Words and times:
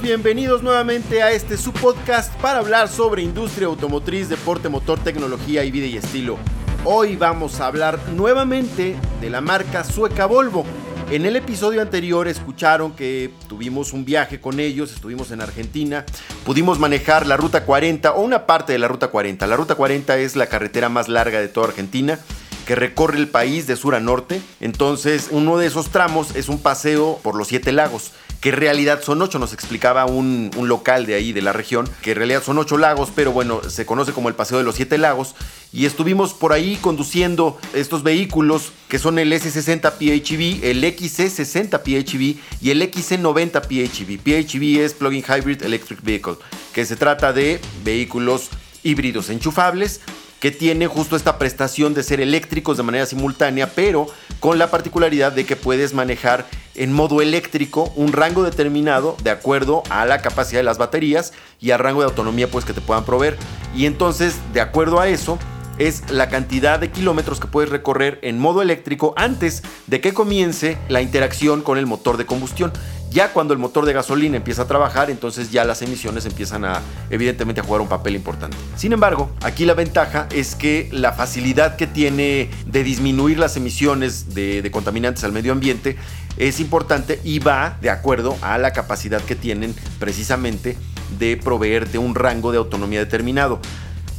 Bienvenidos 0.00 0.62
nuevamente 0.62 1.22
a 1.22 1.32
este 1.32 1.58
su 1.58 1.70
podcast 1.70 2.32
para 2.40 2.60
hablar 2.60 2.88
sobre 2.88 3.20
industria 3.20 3.66
automotriz, 3.66 4.30
deporte, 4.30 4.70
motor, 4.70 4.98
tecnología 4.98 5.64
y 5.64 5.70
vida 5.70 5.84
y 5.84 5.98
estilo. 5.98 6.38
Hoy 6.84 7.16
vamos 7.16 7.60
a 7.60 7.66
hablar 7.66 7.98
nuevamente 8.08 8.96
de 9.20 9.30
la 9.30 9.42
marca 9.42 9.84
sueca 9.84 10.24
Volvo. 10.24 10.64
En 11.10 11.26
el 11.26 11.36
episodio 11.36 11.82
anterior 11.82 12.26
escucharon 12.26 12.92
que 12.92 13.32
tuvimos 13.48 13.92
un 13.92 14.06
viaje 14.06 14.40
con 14.40 14.60
ellos, 14.60 14.92
estuvimos 14.92 15.30
en 15.30 15.42
Argentina, 15.42 16.06
pudimos 16.46 16.78
manejar 16.78 17.26
la 17.26 17.36
Ruta 17.36 17.66
40 17.66 18.14
o 18.14 18.22
una 18.22 18.46
parte 18.46 18.72
de 18.72 18.78
la 18.78 18.88
Ruta 18.88 19.08
40. 19.08 19.46
La 19.46 19.56
Ruta 19.56 19.74
40 19.74 20.16
es 20.18 20.36
la 20.36 20.46
carretera 20.46 20.88
más 20.88 21.08
larga 21.08 21.38
de 21.38 21.48
toda 21.48 21.68
Argentina 21.68 22.18
que 22.66 22.76
recorre 22.76 23.18
el 23.18 23.28
país 23.28 23.66
de 23.66 23.76
sur 23.76 23.94
a 23.94 24.00
norte. 24.00 24.40
Entonces, 24.60 25.28
uno 25.30 25.58
de 25.58 25.66
esos 25.66 25.90
tramos 25.90 26.34
es 26.34 26.48
un 26.48 26.60
paseo 26.60 27.20
por 27.22 27.34
los 27.34 27.48
siete 27.48 27.72
lagos 27.72 28.12
que 28.42 28.48
en 28.48 28.56
realidad 28.56 29.00
son 29.00 29.22
ocho, 29.22 29.38
nos 29.38 29.52
explicaba 29.52 30.04
un, 30.04 30.50
local 30.64 31.06
de 31.06 31.14
ahí, 31.14 31.32
de 31.32 31.42
la 31.42 31.52
región, 31.52 31.88
que 32.02 32.10
en 32.10 32.16
realidad 32.16 32.42
son 32.42 32.58
ocho 32.58 32.76
lagos, 32.76 33.10
pero 33.14 33.30
bueno, 33.30 33.62
se 33.70 33.86
conoce 33.86 34.12
como 34.12 34.28
el 34.28 34.34
Paseo 34.34 34.58
de 34.58 34.64
los 34.64 34.74
Siete 34.74 34.98
Lagos, 34.98 35.36
y 35.72 35.86
estuvimos 35.86 36.34
por 36.34 36.52
ahí 36.52 36.76
conduciendo 36.82 37.56
estos 37.72 38.02
vehículos 38.02 38.72
que 38.88 38.98
son 38.98 39.20
el 39.20 39.32
S60 39.32 39.92
PHEV, 39.92 40.64
el 40.64 40.82
XC60 40.82 41.82
PHEV 41.82 42.36
y 42.60 42.70
el 42.70 42.82
XC90 42.82 43.60
PHEV. 43.60 44.18
PHEV 44.20 44.84
es 44.84 44.94
Plug-in 44.94 45.22
Hybrid 45.22 45.62
Electric 45.62 46.02
Vehicle, 46.02 46.34
que 46.74 46.84
se 46.84 46.96
trata 46.96 47.32
de 47.32 47.60
vehículos 47.84 48.48
híbridos 48.82 49.30
enchufables 49.30 50.00
que 50.42 50.50
tienen 50.50 50.88
justo 50.88 51.14
esta 51.14 51.38
prestación 51.38 51.94
de 51.94 52.02
ser 52.02 52.20
eléctricos 52.20 52.76
de 52.76 52.82
manera 52.82 53.06
simultánea, 53.06 53.68
pero 53.76 54.08
con 54.40 54.58
la 54.58 54.72
particularidad 54.72 55.30
de 55.30 55.46
que 55.46 55.54
puedes 55.54 55.94
manejar 55.94 56.46
en 56.74 56.92
modo 56.92 57.22
eléctrico 57.22 57.92
un 57.94 58.12
rango 58.12 58.42
determinado 58.42 59.16
de 59.22 59.30
acuerdo 59.30 59.84
a 59.88 60.04
la 60.04 60.20
capacidad 60.20 60.58
de 60.58 60.64
las 60.64 60.78
baterías 60.78 61.32
y 61.60 61.70
al 61.70 61.78
rango 61.78 62.00
de 62.00 62.08
autonomía 62.08 62.50
pues 62.50 62.64
que 62.64 62.72
te 62.72 62.80
puedan 62.80 63.04
proveer. 63.04 63.36
Y 63.76 63.86
entonces, 63.86 64.34
de 64.52 64.60
acuerdo 64.60 64.98
a 64.98 65.06
eso, 65.06 65.38
es 65.78 66.10
la 66.10 66.28
cantidad 66.28 66.80
de 66.80 66.90
kilómetros 66.90 67.38
que 67.38 67.46
puedes 67.46 67.70
recorrer 67.70 68.18
en 68.22 68.40
modo 68.40 68.62
eléctrico 68.62 69.14
antes 69.16 69.62
de 69.86 70.00
que 70.00 70.12
comience 70.12 70.76
la 70.88 71.02
interacción 71.02 71.62
con 71.62 71.78
el 71.78 71.86
motor 71.86 72.16
de 72.16 72.26
combustión. 72.26 72.72
Ya 73.12 73.32
cuando 73.32 73.52
el 73.52 73.58
motor 73.58 73.84
de 73.84 73.92
gasolina 73.92 74.38
empieza 74.38 74.62
a 74.62 74.66
trabajar, 74.66 75.10
entonces 75.10 75.50
ya 75.50 75.64
las 75.64 75.82
emisiones 75.82 76.24
empiezan 76.24 76.64
a, 76.64 76.80
evidentemente, 77.10 77.60
a 77.60 77.64
jugar 77.64 77.82
un 77.82 77.88
papel 77.88 78.16
importante. 78.16 78.56
Sin 78.74 78.92
embargo, 78.92 79.30
aquí 79.42 79.66
la 79.66 79.74
ventaja 79.74 80.28
es 80.30 80.54
que 80.54 80.88
la 80.92 81.12
facilidad 81.12 81.76
que 81.76 81.86
tiene 81.86 82.48
de 82.64 82.82
disminuir 82.82 83.38
las 83.38 83.56
emisiones 83.56 84.34
de, 84.34 84.66
contaminantes 84.72 85.24
al 85.24 85.32
medio 85.32 85.52
ambiente 85.52 85.96
es 86.38 86.58
importante 86.58 87.20
y 87.22 87.38
va 87.38 87.76
de 87.82 87.90
acuerdo 87.90 88.38
a 88.40 88.56
la 88.56 88.72
capacidad 88.72 89.20
que 89.20 89.36
tienen 89.36 89.74
precisamente 89.98 90.78
de 91.18 91.36
proveerte 91.36 91.98
un 91.98 92.14
rango 92.14 92.50
de 92.50 92.58
autonomía 92.58 93.00
determinado. 93.00 93.60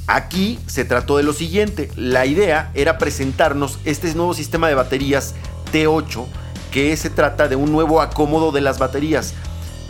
Aquí 0.05 0.59
se 0.67 0.85
trató 0.85 1.17
de 1.17 1.23
lo 1.23 1.33
siguiente, 1.33 1.89
la 1.95 2.27
idea 2.27 2.69
era 2.75 2.99
presentarnos 2.99 3.79
este 3.85 4.13
nuevo 4.13 4.35
sistema 4.35 4.67
de 4.67 4.75
baterías 4.75 5.33
T8 5.71 6.42
que 6.73 6.97
se 6.97 7.11
trata 7.11 7.47
de 7.47 7.55
un 7.55 7.71
nuevo 7.71 8.01
acomodo 8.01 8.51
de 8.51 8.59
las 8.59 8.79
baterías. 8.79 9.35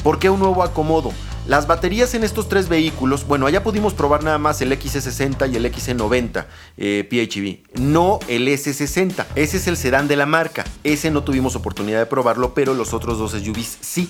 ¿Por 0.04 0.20
qué 0.20 0.30
un 0.30 0.40
nuevo 0.40 0.64
acomodo? 0.64 1.14
Las 1.48 1.66
baterías 1.66 2.14
en 2.14 2.26
estos 2.26 2.50
tres 2.50 2.68
vehículos, 2.68 3.26
bueno, 3.26 3.48
allá 3.48 3.64
pudimos 3.64 3.94
probar 3.94 4.22
nada 4.24 4.38
más 4.38 4.62
el 4.62 4.72
XC60 4.72 5.52
y 5.52 5.56
el 5.56 5.66
XC90 5.66 6.46
eh, 6.78 7.08
PHEV, 7.10 7.82
no 7.82 8.20
el 8.28 8.48
S60. 8.50 9.26
Ese 9.36 9.58
es 9.58 9.68
el 9.68 9.78
sedán 9.78 10.10
de 10.10 10.18
la 10.18 10.26
marca. 10.26 10.66
Ese 10.84 11.10
no 11.10 11.24
tuvimos 11.24 11.56
oportunidad 11.56 12.00
de 12.00 12.06
probarlo, 12.06 12.54
pero 12.54 12.74
los 12.74 12.94
otros 12.94 13.18
dos 13.18 13.32
SUVs 13.32 13.78
sí. 13.80 14.10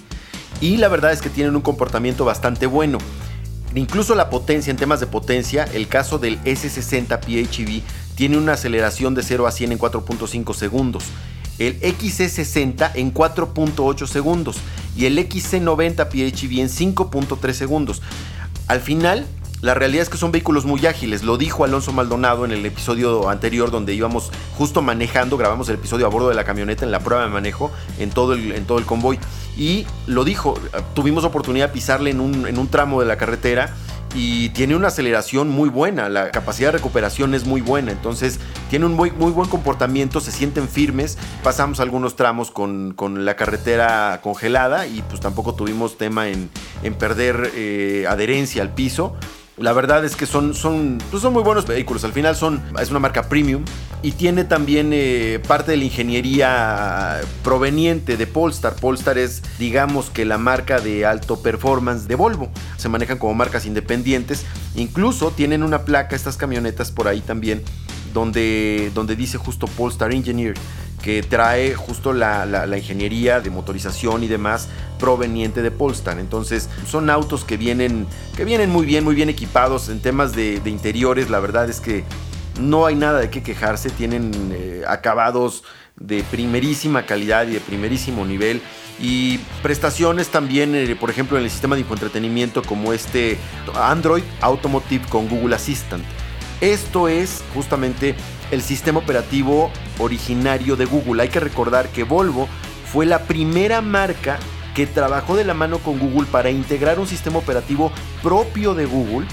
Y 0.60 0.78
la 0.78 0.88
verdad 0.88 1.12
es 1.12 1.22
que 1.22 1.30
tienen 1.30 1.56
un 1.56 1.62
comportamiento 1.62 2.26
bastante 2.26 2.66
bueno. 2.66 2.98
Incluso 3.76 4.16
la 4.16 4.30
potencia, 4.32 4.72
en 4.72 4.78
temas 4.78 5.00
de 5.00 5.08
potencia, 5.08 5.66
el 5.74 5.88
caso 5.88 6.18
del 6.18 6.40
S60 6.44 7.20
PHEV 7.20 7.82
tiene 8.16 8.38
una 8.38 8.54
aceleración 8.54 9.16
de 9.16 9.24
0 9.24 9.48
a 9.48 9.52
100 9.52 9.72
en 9.74 9.80
4.5 9.80 10.54
segundos 10.54 11.04
el 11.60 11.80
XC60 11.82 12.92
en 12.96 13.14
4.8 13.14 14.08
segundos 14.08 14.58
y 14.96 15.06
el 15.06 15.18
XC90 15.18 16.08
PHEV 16.08 16.60
en 16.60 16.70
5.3 16.70 17.54
segundos. 17.54 18.02
Al 18.68 18.80
final, 18.80 19.26
la 19.62 19.74
realidad 19.74 20.04
es 20.04 20.10
que 20.10 20.18
son 20.18 20.32
vehículos 20.32 20.66
muy 20.66 20.86
ágiles. 20.86 21.24
Lo 21.24 21.38
dijo 21.38 21.64
Alonso 21.64 21.94
Maldonado 21.94 22.44
en 22.44 22.52
el 22.52 22.66
episodio 22.66 23.30
anterior 23.30 23.72
donde 23.72 23.94
íbamos 23.94 24.30
justo 24.58 24.82
manejando, 24.82 25.38
grabamos 25.38 25.70
el 25.70 25.76
episodio 25.76 26.06
a 26.06 26.10
bordo 26.10 26.28
de 26.28 26.36
la 26.36 26.44
camioneta 26.44 26.84
en 26.84 26.92
la 26.92 27.00
prueba 27.00 27.24
de 27.24 27.30
manejo 27.30 27.72
en 27.98 28.10
todo 28.10 28.34
el, 28.34 28.52
en 28.52 28.66
todo 28.66 28.78
el 28.78 28.86
convoy. 28.86 29.20
Y 29.56 29.86
lo 30.06 30.26
dijo, 30.26 30.56
tuvimos 30.94 31.24
oportunidad 31.24 31.68
de 31.68 31.74
pisarle 31.74 32.10
en 32.10 32.20
un, 32.20 32.46
en 32.46 32.58
un 32.58 32.68
tramo 32.68 33.00
de 33.00 33.06
la 33.06 33.18
carretera 33.18 33.74
y 34.16 34.50
tiene 34.50 34.76
una 34.76 34.90
aceleración 34.90 35.50
muy 35.50 35.70
buena, 35.70 36.10
la 36.10 36.32
capacidad 36.32 36.70
de 36.70 36.78
recuperación 36.78 37.34
es 37.34 37.46
muy 37.46 37.62
buena, 37.62 37.92
entonces 37.92 38.40
tiene 38.70 38.86
un 38.86 38.94
muy, 38.94 39.12
muy 39.12 39.32
buen 39.32 39.50
comportamiento, 39.50 40.20
se 40.20 40.32
sienten 40.32 40.68
firmes, 40.68 41.18
pasamos 41.44 41.80
algunos 41.80 42.16
tramos 42.16 42.52
con, 42.52 42.96
la 43.26 43.36
carretera 43.36 44.20
congelada 44.22 44.88
y 44.88 45.02
pues 45.04 45.20
tampoco 45.20 45.56
tuvimos 45.56 45.98
tema 45.98 46.28
en, 46.30 46.50
perder 46.98 47.52
eh, 47.56 48.06
adherencia 48.08 48.62
al 48.62 48.74
piso. 48.74 49.16
La 49.58 49.72
verdad 49.74 50.04
es 50.04 50.16
que 50.16 50.26
son, 50.26 50.56
son, 50.56 50.98
pues 51.12 51.22
son 51.22 51.34
muy 51.34 51.44
buenos 51.44 51.68
vehículos. 51.68 52.04
Al 52.04 52.12
final 52.12 52.36
son, 52.36 52.62
es 52.80 52.90
una 52.90 53.00
marca 53.00 53.30
premium 53.30 53.64
y 54.04 54.12
tiene 54.12 54.44
también 54.44 54.92
eh, 54.94 55.42
parte 55.48 55.72
de 55.72 55.78
la 55.78 55.86
ingeniería 55.86 57.22
proveniente 57.42 58.18
de 58.18 58.28
Polestar. 58.28 58.76
Polestar 58.76 59.18
es, 59.18 59.42
digamos 59.58 60.10
que 60.10 60.26
la 60.26 60.38
marca 60.38 60.80
de 60.82 61.06
alto 61.06 61.42
performance 61.42 62.08
de 62.08 62.16
Volvo. 62.16 62.52
Se 62.76 62.90
manejan 62.90 63.18
como 63.18 63.34
marcas 63.34 63.66
independientes. 63.66 64.46
Incluso 64.76 65.32
tienen 65.32 65.64
una 65.64 65.86
placa, 65.86 66.18
estas 66.18 66.36
camionetas 66.36 66.92
por 66.92 67.08
ahí 67.08 67.22
también, 67.22 67.64
donde, 68.14 68.92
donde 68.94 69.16
dice 69.16 69.38
justo 69.38 69.68
Polestar 69.68 70.14
Engineer 70.14 70.56
que 71.04 71.22
trae 71.22 71.76
justo 71.76 72.14
la, 72.14 72.66
ingeniería 72.78 73.42
de 73.42 73.50
motorización 73.50 74.24
y 74.24 74.28
demás 74.28 74.70
proveniente 75.00 75.62
de 75.62 75.70
Polestar. 75.70 76.18
Entonces 76.18 76.70
son 76.90 77.10
autos 77.10 77.44
que 77.44 77.58
vienen, 77.58 78.08
que 78.38 78.46
vienen 78.46 78.70
muy 78.70 78.86
bien, 78.86 79.04
muy 79.04 79.14
bien 79.14 79.30
equipados 79.30 79.90
en 79.90 80.00
temas 80.00 80.34
de, 80.34 80.62
interiores. 80.66 81.30
La 81.30 81.42
verdad 81.42 81.70
es 81.70 81.82
que 81.82 82.06
no 82.60 82.86
hay 82.86 82.96
nada 82.96 83.20
de 83.20 83.30
qué 83.30 83.44
quejarse. 83.44 83.90
Tienen 83.90 84.32
eh, 84.54 84.84
acabados 84.88 85.64
de 85.96 86.24
primerísima 86.24 87.06
calidad 87.06 87.48
y 87.48 87.54
de 87.54 87.60
primerísimo 87.60 88.26
nivel. 88.26 88.62
Y 89.00 89.40
prestaciones 89.62 90.30
también, 90.30 90.76
eh, 90.76 90.96
por 90.96 91.10
ejemplo, 91.10 91.38
en 91.38 91.44
el 91.44 91.50
sistema 91.50 91.76
de 91.76 91.82
infoentretenimiento 91.82 92.62
como 92.62 92.94
este 92.94 93.38
Android 93.76 94.24
Automotive 94.42 95.06
con 95.10 95.28
Google 95.28 95.56
Assistant. 95.56 96.04
Esto 96.62 97.08
es 97.08 97.44
justamente 97.54 98.16
el 98.52 98.62
sistema 98.62 99.00
operativo 99.00 99.72
originario 100.00 100.76
de 100.76 100.86
Google. 100.86 101.24
Hay 101.24 101.30
que 101.30 101.40
recordar 101.40 101.90
que 101.90 102.04
Volvo 102.04 102.48
fue 102.92 103.06
la 103.06 103.24
primera 103.24 103.82
marca 103.82 104.40
que 104.74 104.88
trabajó 104.88 105.36
de 105.36 105.44
la 105.44 105.54
mano 105.54 105.80
con 105.80 106.00
Google 106.00 106.28
para 106.32 106.50
integrar 106.50 107.00
un 107.00 107.08
sistema 107.08 107.40
operativo 107.40 107.92
propio 108.22 108.74
de 108.74 108.86
Google 108.86 109.28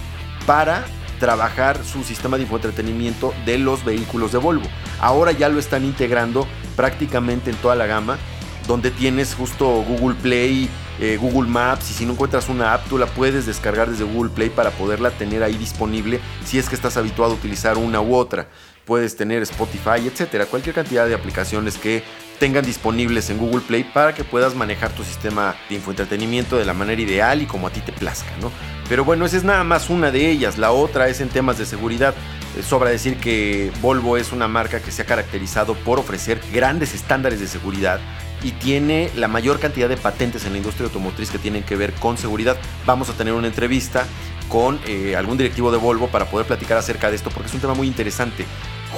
para 0.46 0.84
trabajar 1.20 1.84
su 1.84 2.02
sistema 2.02 2.36
de 2.36 2.42
infoentretenimiento 2.42 3.32
de 3.46 3.58
los 3.58 3.84
vehículos 3.84 4.32
de 4.32 4.38
Volvo. 4.38 4.66
Ahora 4.98 5.30
ya 5.30 5.48
lo 5.48 5.60
están 5.60 5.84
integrando 5.84 6.48
prácticamente 6.74 7.50
en 7.50 7.56
toda 7.56 7.76
la 7.76 7.86
gama, 7.86 8.18
donde 8.66 8.90
tienes 8.90 9.34
justo 9.34 9.66
Google 9.66 10.16
Play, 10.20 10.68
eh, 11.00 11.16
Google 11.20 11.48
Maps 11.48 11.90
y 11.90 11.94
si 11.94 12.06
no 12.06 12.12
encuentras 12.12 12.48
una 12.48 12.74
app 12.74 12.86
tú 12.88 12.98
la 12.98 13.06
puedes 13.06 13.46
descargar 13.46 13.90
desde 13.90 14.04
Google 14.04 14.30
Play 14.30 14.50
para 14.50 14.70
poderla 14.70 15.10
tener 15.10 15.42
ahí 15.42 15.56
disponible 15.56 16.20
si 16.44 16.58
es 16.58 16.68
que 16.68 16.74
estás 16.74 16.96
habituado 16.96 17.32
a 17.32 17.34
utilizar 17.36 17.78
una 17.78 18.00
u 18.00 18.14
otra 18.14 18.48
puedes 18.90 19.16
tener 19.16 19.40
Spotify, 19.42 20.04
etcétera, 20.04 20.46
cualquier 20.46 20.74
cantidad 20.74 21.06
de 21.06 21.14
aplicaciones 21.14 21.78
que 21.78 22.02
tengan 22.40 22.64
disponibles 22.64 23.30
en 23.30 23.38
Google 23.38 23.60
Play 23.60 23.84
para 23.84 24.14
que 24.14 24.24
puedas 24.24 24.56
manejar 24.56 24.90
tu 24.90 25.04
sistema 25.04 25.54
de 25.68 25.76
infoentretenimiento 25.76 26.56
de 26.56 26.64
la 26.64 26.74
manera 26.74 27.00
ideal 27.00 27.40
y 27.40 27.46
como 27.46 27.68
a 27.68 27.70
ti 27.70 27.80
te 27.82 27.92
plazca, 27.92 28.30
¿no? 28.40 28.50
Pero 28.88 29.04
bueno, 29.04 29.26
esa 29.26 29.36
es 29.36 29.44
nada 29.44 29.62
más 29.62 29.90
una 29.90 30.10
de 30.10 30.28
ellas. 30.28 30.58
La 30.58 30.72
otra 30.72 31.06
es 31.06 31.20
en 31.20 31.28
temas 31.28 31.56
de 31.56 31.66
seguridad. 31.66 32.16
Eh, 32.58 32.64
sobra 32.64 32.90
decir 32.90 33.18
que 33.18 33.70
Volvo 33.80 34.16
es 34.16 34.32
una 34.32 34.48
marca 34.48 34.80
que 34.80 34.90
se 34.90 35.02
ha 35.02 35.04
caracterizado 35.04 35.74
por 35.74 36.00
ofrecer 36.00 36.40
grandes 36.52 36.92
estándares 36.92 37.38
de 37.38 37.46
seguridad 37.46 38.00
y 38.42 38.52
tiene 38.52 39.10
la 39.16 39.28
mayor 39.28 39.60
cantidad 39.60 39.88
de 39.88 39.96
patentes 39.96 40.44
en 40.44 40.52
la 40.52 40.58
industria 40.58 40.86
automotriz 40.86 41.30
que 41.30 41.38
tienen 41.38 41.62
que 41.62 41.76
ver 41.76 41.92
con 41.94 42.18
seguridad. 42.18 42.56
Vamos 42.86 43.10
a 43.10 43.12
tener 43.14 43.34
una 43.34 43.46
entrevista 43.46 44.06
con 44.48 44.80
eh, 44.86 45.14
algún 45.16 45.38
directivo 45.38 45.70
de 45.70 45.78
Volvo 45.78 46.08
para 46.08 46.26
poder 46.26 46.46
platicar 46.46 46.78
acerca 46.78 47.10
de 47.10 47.16
esto 47.16 47.30
porque 47.30 47.48
es 47.48 47.54
un 47.54 47.60
tema 47.60 47.74
muy 47.74 47.86
interesante 47.86 48.44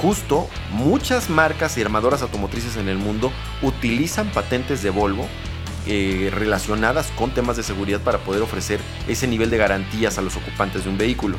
justo 0.01 0.49
muchas 0.71 1.29
marcas 1.29 1.77
y 1.77 1.81
armadoras 1.81 2.21
automotrices 2.21 2.77
en 2.77 2.87
el 2.87 2.97
mundo 2.97 3.31
utilizan 3.61 4.29
patentes 4.29 4.81
de 4.83 4.89
Volvo 4.89 5.27
eh, 5.85 6.31
relacionadas 6.33 7.11
con 7.17 7.31
temas 7.31 7.57
de 7.57 7.63
seguridad 7.63 7.99
para 8.01 8.19
poder 8.19 8.41
ofrecer 8.41 8.79
ese 9.07 9.27
nivel 9.27 9.49
de 9.49 9.57
garantías 9.57 10.17
a 10.17 10.21
los 10.21 10.35
ocupantes 10.37 10.85
de 10.85 10.89
un 10.89 10.97
vehículo. 10.97 11.37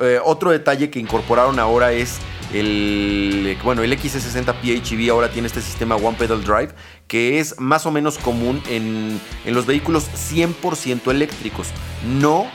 Eh, 0.00 0.18
otro 0.24 0.50
detalle 0.50 0.90
que 0.90 0.98
incorporaron 0.98 1.58
ahora 1.58 1.92
es 1.92 2.18
el, 2.52 3.56
bueno, 3.62 3.82
el 3.82 3.92
XC60 3.92 4.54
PHEV 4.60 5.10
ahora 5.10 5.30
tiene 5.30 5.46
este 5.48 5.60
sistema 5.60 5.96
One 5.96 6.16
Pedal 6.18 6.42
Drive 6.42 6.74
que 7.08 7.38
es 7.38 7.58
más 7.58 7.86
o 7.86 7.90
menos 7.90 8.18
común 8.18 8.62
en, 8.68 9.20
en 9.44 9.54
los 9.54 9.66
vehículos 9.66 10.08
100% 10.32 11.10
eléctricos, 11.10 11.68
no 12.04 12.46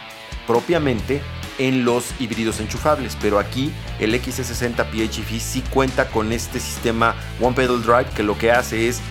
propiamente 0.48 1.22
en 1.58 1.86
los 1.86 2.14
híbridos 2.20 2.60
enchufables, 2.60 3.18
pero 3.22 3.40
aquí 3.40 3.72
el 4.00 4.14
XC60 4.14 4.86
PHEV 4.90 5.40
sí 5.40 5.64
cuenta 5.70 6.10
con 6.10 6.32
este 6.32 6.60
sistema 6.60 7.16
One 7.42 7.56
Pedal 7.56 7.82
Drive 7.82 8.10
que 8.16 8.24
lo 8.24 8.38
que 8.38 8.52
hace 8.52 8.88
es 8.88 9.02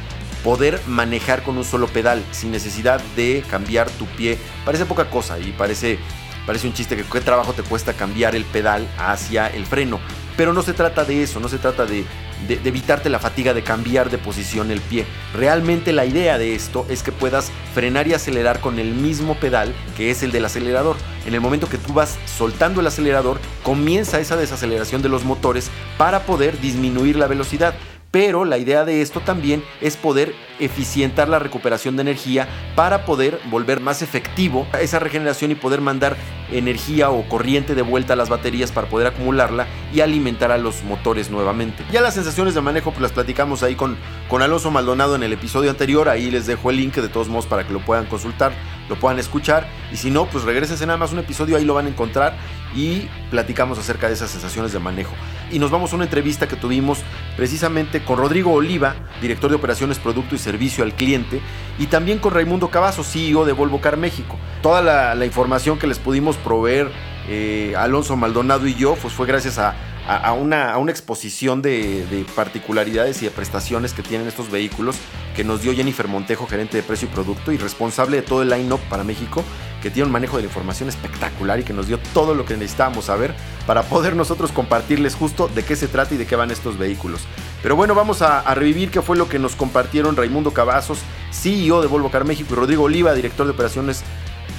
poder 0.45 0.79
manejar 0.87 1.43
con 1.43 1.57
un 1.57 1.65
solo 1.65 1.89
pedal 1.89 2.23
sin 2.31 2.51
necesidad 2.51 3.01
de 3.17 3.43
cambiar 3.51 3.89
tu 3.91 4.05
pie. 4.05 4.39
Parece 4.65 4.85
poca 4.85 5.09
cosa 5.09 5.39
y 5.39 5.53
parece, 5.53 5.99
parece 6.47 6.67
un 6.67 6.75
chiste 6.75 6.97
que 6.97 7.05
qué 7.05 7.21
trabajo 7.21 7.53
te 7.53 7.63
cuesta 7.63 7.93
cambiar 7.93 8.35
el 8.35 8.45
pedal 8.45 8.87
hacia 8.99 9.47
el 9.49 9.67
freno. 9.67 10.01
Pero 10.37 10.53
no 10.53 10.63
se 10.63 10.73
trata 10.73 11.05
de 11.05 11.23
eso, 11.23 11.39
no 11.39 11.49
se 11.49 11.59
trata 11.59 11.87
de, 11.87 12.05
de, 12.49 12.61
evitarte 12.65 13.09
la 13.09 13.19
fatiga 13.19 13.55
de 13.55 13.63
cambiar 13.63 14.11
de 14.11 14.19
posición 14.19 14.71
el 14.71 14.81
pie. 14.81 15.07
Realmente 15.33 15.93
la 15.93 16.05
idea 16.05 16.39
de 16.39 16.55
esto 16.55 16.87
es 16.89 17.03
que 17.03 17.13
puedas 17.13 17.51
frenar 17.73 18.09
y 18.09 18.15
acelerar 18.15 18.61
con 18.61 18.79
el 18.79 18.95
mismo 18.95 19.37
pedal 19.37 19.73
que 19.97 20.11
es 20.11 20.23
el 20.23 20.33
del 20.33 20.45
acelerador. 20.45 20.97
En 21.27 21.35
el 21.35 21.41
momento 21.41 21.69
que 21.69 21.79
tú 21.79 21.93
vas 21.93 22.19
soltando 22.27 22.81
el 22.81 22.87
acelerador, 22.87 23.39
comienza 23.63 24.21
esa 24.21 24.37
desaceleración 24.37 25.03
de 25.03 25.09
los 25.09 25.25
motores 25.25 25.71
para 25.97 26.27
poder 26.27 26.61
disminuir 26.61 27.17
la 27.17 27.29
velocidad 27.29 27.75
pero 28.15 28.45
la 28.45 28.59
idea 28.59 28.85
de 28.85 29.03
esto 29.03 29.19
también 29.19 29.65
es 29.81 29.97
poder 29.97 30.37
eficientar 30.61 31.29
la 31.29 31.41
recuperación 31.41 31.97
de 31.97 32.03
energía 32.03 32.47
para 32.77 33.05
poder 33.07 33.41
volver 33.51 33.81
más 33.81 34.03
efectivo 34.03 34.69
esa 34.81 35.01
regeneración 35.01 35.51
y 35.51 35.57
poder 35.57 35.81
mandar 35.81 36.17
energía 36.53 37.11
o 37.11 37.29
corriente 37.29 37.75
de 37.75 37.83
vuelta 37.83 38.13
a 38.13 38.17
las 38.17 38.29
baterías 38.29 38.71
para 38.71 38.87
poder 38.87 39.09
acumularla 39.09 39.67
y 39.93 40.01
alimentar 40.01 40.53
a 40.53 40.59
los 40.59 40.85
motores 40.85 41.29
nuevamente. 41.29 41.85
Ya 41.91 42.01
las 42.03 42.15
sensaciones 42.15 42.55
de 42.55 42.61
manejo 42.61 42.93
pues 42.93 43.03
las 43.03 43.11
platicamos 43.11 43.65
ahí 43.65 43.75
con, 43.75 43.97
con 44.29 44.43
Alonso 44.43 44.71
Maldonado 44.71 45.17
en 45.17 45.25
el 45.25 45.33
episodio 45.33 45.71
anterior, 45.71 46.09
ahí 46.09 46.31
les 46.31 46.47
dejo 46.47 46.71
el 46.71 46.77
link 46.77 46.95
de 46.95 47.09
todos 47.09 47.29
modos 47.29 47.47
para 47.47 47.67
que 47.67 47.73
lo 47.73 47.81
puedan 47.81 48.07
consultar, 48.07 48.53
lo 48.89 48.97
puedan 48.97 49.19
escuchar 49.19 49.69
y 49.93 49.97
si 49.97 50.11
no 50.11 50.27
pues 50.27 50.45
regresense 50.45 50.87
nada 50.87 50.99
más 50.99 51.13
un 51.13 51.19
episodio, 51.19 51.57
ahí 51.57 51.65
lo 51.65 51.75
van 51.75 51.87
a 51.87 51.89
encontrar 51.89 52.37
y 52.75 53.09
platicamos 53.31 53.79
acerca 53.79 54.09
de 54.09 54.15
esas 54.15 54.31
sensaciones 54.31 54.73
de 54.73 54.79
manejo. 54.79 55.15
Y 55.51 55.59
nos 55.59 55.71
vamos 55.71 55.93
a 55.93 55.97
una 55.97 56.05
entrevista 56.05 56.49
que 56.49 56.57
tuvimos 56.57 56.99
precisamente 57.37 58.05
con 58.05 58.19
Rodrigo 58.19 58.53
Oliva, 58.53 58.95
director 59.21 59.51
de 59.51 59.57
operaciones, 59.57 59.99
producto 59.99 60.35
y 60.35 60.39
servicio 60.39 60.83
al 60.83 60.95
cliente, 60.95 61.41
y 61.79 61.87
también 61.87 62.19
con 62.19 62.35
Raimundo 62.35 62.69
Cavazo, 62.69 63.05
CEO 63.05 63.45
de 63.45 63.53
Volvo 63.53 63.81
Car 63.81 63.97
México. 63.97 64.37
Toda 64.63 64.83
la, 64.83 65.25
información 65.25 65.79
que 65.79 65.87
les 65.87 65.99
pudimos 65.99 66.37
proveer 66.37 66.91
eh, 67.29 67.75
Alonso 67.77 68.17
Maldonado 68.17 68.67
y 68.67 68.75
yo, 68.75 68.95
pues 68.97 69.15
fue 69.15 69.27
gracias 69.27 69.59
a, 69.59 69.75
a, 70.07 70.33
una, 70.33 70.91
exposición 70.91 71.63
de, 71.63 72.27
particularidades 72.35 73.23
y 73.23 73.27
de 73.27 73.31
prestaciones 73.31 73.93
que 73.93 74.03
tienen 74.03 74.29
estos 74.29 74.51
vehículos 74.51 74.97
que 75.35 75.45
nos 75.45 75.63
dio 75.63 75.75
Jennifer 75.75 76.07
Montejo, 76.09 76.47
gerente 76.47 76.77
de 76.77 76.83
precio 76.83 77.09
y 77.09 77.15
producto 77.15 77.53
y 77.53 77.57
responsable 77.57 78.19
de 78.19 78.23
todo 78.23 78.43
el 78.43 78.51
line-up 78.51 78.81
para 78.89 79.03
México, 79.03 79.43
que 79.83 79.91
tiene 79.91 80.07
un 80.07 80.13
manejo 80.13 80.37
de 80.37 80.43
la 80.43 80.49
información 80.49 80.89
espectacular 80.89 81.59
y 81.59 81.65
que 81.65 81.73
nos 81.73 81.89
dio 81.89 81.99
todo 82.13 82.35
lo 82.35 82.45
que 82.45 82.55
necesitábamos 82.55 83.07
saber 83.07 83.35
para 83.67 83.83
poder 83.83 84.15
nosotros 84.15 84.53
compartirles 84.53 85.15
justo 85.15 85.49
de 85.49 85.65
qué 85.65 85.75
se 85.75 85.89
trata 85.89 86.15
y 86.15 86.19
de 86.19 86.27
qué 86.27 86.37
van 86.37 86.51
estos 86.51 86.79
vehículos. 86.79 87.23
Pero 87.63 87.75
bueno, 87.75 87.95
vamos 87.95 88.23
a, 88.23 88.41
a 88.41 88.55
revivir 88.55 88.91
qué 88.91 89.03
fue 89.03 89.17
lo 89.17 89.29
que 89.29 89.39
nos 89.39 89.57
compartieron 89.57 90.17
Raimundo 90.17 90.53
Cavazos, 90.53 90.99
CEO 91.33 91.81
de 91.81 91.89
Volvo 91.89 92.11
Car 92.11 92.25
México, 92.25 92.51
y 92.53 92.57
Rodrigo 92.57 92.85
Oliva, 92.85 93.15
director 93.15 93.47
de 93.47 93.53
operaciones, 93.53 94.05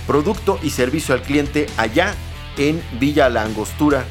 producto 0.07 0.59
y 0.61 0.71
servicio 0.71 1.15
al 1.15 1.21
cliente 1.21 1.67
allá 1.77 2.13
en 2.57 2.81
Villa 2.99 3.29
La 3.29 3.43
Angostura, 3.43 4.05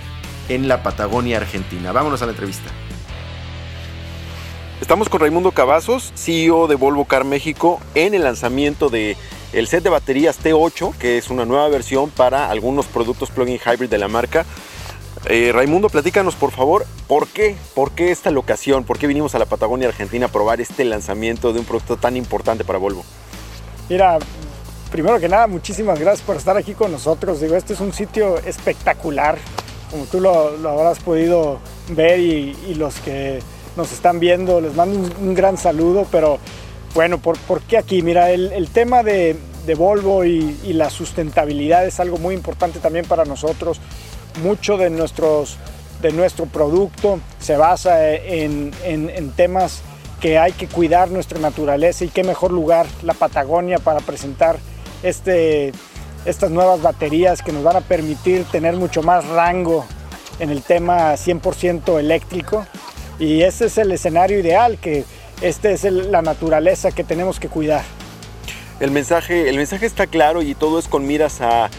en 0.49 0.69
la 0.69 0.82
Patagonia 0.82 1.38
Argentina. 1.38 1.93
Vámonos 1.93 2.23
a 2.23 2.26
la 2.26 2.32
entrevista. 2.32 2.70
Estamos 4.81 5.08
con 5.08 5.20
Raimundo 5.20 5.52
Cavazos, 5.52 6.12
CEO 6.14 6.67
de 6.67 6.75
Volvo 6.75 7.06
Car 7.06 7.25
México, 7.25 7.81
en 7.94 8.12
el 8.12 8.25
lanzamiento 8.25 8.91
de 8.91 9.17
el 9.52 9.69
set 9.69 9.85
de 9.85 9.91
baterías 9.91 10.38
T8, 10.43 10.96
que 10.96 11.17
es 11.17 11.31
una 11.31 11.44
nueva 11.44 11.69
versión 11.69 12.11
para 12.11 12.50
algunos 12.50 12.87
productos 12.87 13.31
plug-in 13.31 13.58
hybrid 13.64 13.88
de 13.88 13.99
la 13.99 14.08
marca. 14.08 14.44
Eh, 15.26 15.52
Raimundo, 15.55 15.88
platícanos 15.88 16.35
por 16.35 16.50
favor, 16.50 16.85
¿por 17.06 17.29
qué? 17.29 17.56
¿Por 17.75 17.93
qué 17.93 18.11
esta 18.11 18.31
locación? 18.31 18.85
¿Por 18.85 18.99
qué 18.99 19.06
vinimos 19.06 19.35
a 19.35 19.38
la 19.38 19.46
Patagonia 19.46 19.88
Argentina 19.88 20.26
a 20.26 20.29
probar 20.29 20.61
este 20.61 20.85
lanzamiento 20.85 21.52
de 21.52 21.61
un 21.61 21.64
producto 21.64 21.96
tan 21.96 22.17
importante 22.17 22.64
para 22.64 22.79
Volvo? 22.79 23.05
Mira, 23.88 24.19
primero 24.91 25.19
que 25.19 25.29
nada, 25.29 25.46
muchísimas 25.46 25.99
gracias 25.99 26.26
por 26.26 26.37
estar 26.37 26.56
aquí 26.56 26.75
con 26.75 26.93
nosotros. 26.93 27.41
Digo, 27.41 27.56
este 27.56 27.73
es 27.73 27.81
un 27.81 27.93
sitio 27.93 28.38
espectacular 28.41 29.38
como 29.94 30.06
tú 30.06 30.20
lo, 30.20 30.69
habrás 30.69 30.99
podido 30.99 31.61
ver 31.91 32.19
y, 32.19 32.75
los 32.75 32.96
que 32.96 33.38
nos 33.76 33.93
están 33.93 34.19
viendo, 34.19 34.61
les 34.61 34.75
mando 34.75 35.08
un, 35.20 35.35
gran 35.37 35.56
saludo, 35.56 36.05
pero 36.11 36.41
bueno, 36.96 37.19
¿por, 37.19 37.38
por 37.38 37.61
qué 37.61 37.79
aquí? 37.79 38.02
Mira, 38.02 38.32
el, 38.32 38.69
tema 38.70 39.05
de, 39.05 39.37
Volvo 39.76 40.25
y, 40.25 40.73
la 40.73 40.91
sustentabilidad 40.91 41.87
es 41.87 42.00
algo 42.00 42.19
muy 42.19 42.35
importante 42.35 42.81
también 42.81 43.05
para 43.05 43.25
nosotros. 43.25 43.81
Mucho 44.43 44.76
de, 44.76 44.91
nuestros, 44.91 45.58
de 46.02 46.11
nuestro 46.11 46.46
producto 46.46 47.20
se 47.38 47.56
basa 47.56 48.14
en, 48.14 48.73
en 48.85 49.31
temas 49.37 49.82
que 50.20 50.38
hay 50.38 50.50
que 50.50 50.67
cuidar 50.67 51.08
nuestra 51.08 51.38
naturaleza 51.38 52.05
y 52.05 52.08
qué 52.08 52.25
mejor 52.25 52.50
lugar 52.50 52.87
la 53.05 53.14
Patagonia 53.14 53.79
para 53.79 54.00
presentar 54.00 54.58
este 55.05 55.70
estas 56.24 56.50
nuevas 56.50 56.80
baterías 56.82 57.42
que 57.42 57.52
nos 57.52 57.62
van 57.62 57.76
a 57.76 57.80
permitir 57.80 58.44
tener 58.44 58.76
mucho 58.76 59.02
más 59.02 59.26
rango 59.28 59.84
en 60.38 60.50
el 60.50 60.62
tema 60.62 61.12
100% 61.14 61.98
eléctrico 61.98 62.66
y 63.18 63.42
ese 63.42 63.66
es 63.66 63.78
el 63.78 63.92
escenario 63.92 64.38
ideal, 64.38 64.78
que 64.78 65.04
esta 65.40 65.70
es 65.70 65.84
la 65.84 66.22
naturaleza 66.22 66.90
que 66.90 67.04
tenemos 67.04 67.38
que 67.38 67.48
cuidar. 67.48 67.82
El 68.80 68.90
mensaje, 68.90 69.48
el 69.48 69.56
mensaje 69.56 69.86
está 69.86 70.06
claro 70.06 70.42
y 70.42 70.54
todo 70.54 70.78
es 70.78 70.88
con 70.88 71.06
miras 71.06 71.40
a, 71.40 71.70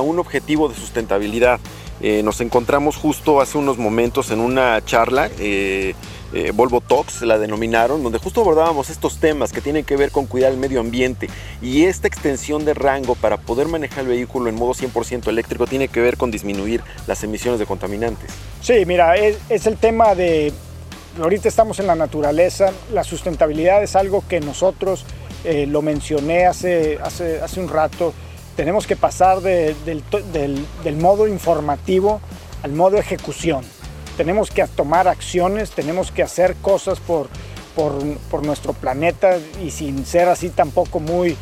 un 0.00 0.18
objetivo 0.18 0.68
de 0.68 0.74
sustentabilidad. 0.74 1.60
Eh, 2.00 2.22
nos 2.22 2.40
encontramos 2.40 2.96
justo 2.96 3.40
hace 3.40 3.56
unos 3.56 3.78
momentos 3.78 4.30
en 4.30 4.40
una 4.40 4.84
charla 4.84 5.30
eh, 5.38 5.94
eh, 6.32 6.50
Volvo 6.52 6.80
Talks, 6.80 7.22
la 7.22 7.38
denominaron, 7.38 8.02
donde 8.02 8.18
justo 8.18 8.40
abordábamos 8.40 8.90
estos 8.90 9.18
temas 9.18 9.52
que 9.52 9.60
tienen 9.60 9.84
que 9.84 9.96
ver 9.96 10.10
con 10.10 10.26
cuidar 10.26 10.52
el 10.52 10.58
medio 10.58 10.80
ambiente 10.80 11.28
y 11.62 11.84
esta 11.84 12.08
extensión 12.08 12.64
de 12.64 12.74
rango 12.74 13.14
para 13.14 13.36
poder 13.36 13.68
manejar 13.68 14.00
el 14.00 14.08
vehículo 14.08 14.48
en 14.48 14.56
modo 14.56 14.74
100% 14.74 15.28
eléctrico 15.28 15.66
tiene 15.66 15.88
que 15.88 16.00
ver 16.00 16.16
con 16.16 16.30
disminuir 16.30 16.82
las 17.06 17.22
emisiones 17.22 17.60
de 17.60 17.66
contaminantes. 17.66 18.30
Sí, 18.60 18.84
mira, 18.86 19.14
es, 19.16 19.66
el 19.66 19.76
tema 19.76 20.14
de, 20.14 20.52
ahorita 21.20 21.48
estamos 21.48 21.78
en 21.78 21.86
la 21.86 21.94
naturaleza, 21.94 22.72
la 22.92 23.04
sustentabilidad 23.04 23.82
es 23.82 23.94
algo 23.94 24.24
que 24.28 24.40
nosotros, 24.40 25.04
eh, 25.44 25.66
lo 25.66 25.80
mencioné 25.80 26.46
hace, 26.46 26.98
hace, 27.02 27.40
hace 27.40 27.60
un 27.60 27.68
rato, 27.68 28.12
tenemos 28.56 28.86
que 28.86 28.96
pasar 28.96 29.42
del, 29.42 29.76
del 29.84 30.96
modo 30.96 31.28
informativo 31.28 32.20
al 32.62 32.72
modo 32.72 32.96
ejecución 32.96 33.62
tenemos 34.16 34.50
que 34.50 34.66
tomar 34.66 35.08
acciones, 35.08 35.70
tenemos 35.70 36.10
que 36.10 36.22
hacer 36.22 36.56
cosas 36.56 37.00
por, 37.00 37.28
por, 37.74 38.44
nuestro 38.44 38.72
planeta 38.72 39.38
y 39.62 39.70
sin 39.70 40.06
ser 40.06 40.28
así 40.28 40.48
tampoco 40.48 40.98
muy, 40.98 41.36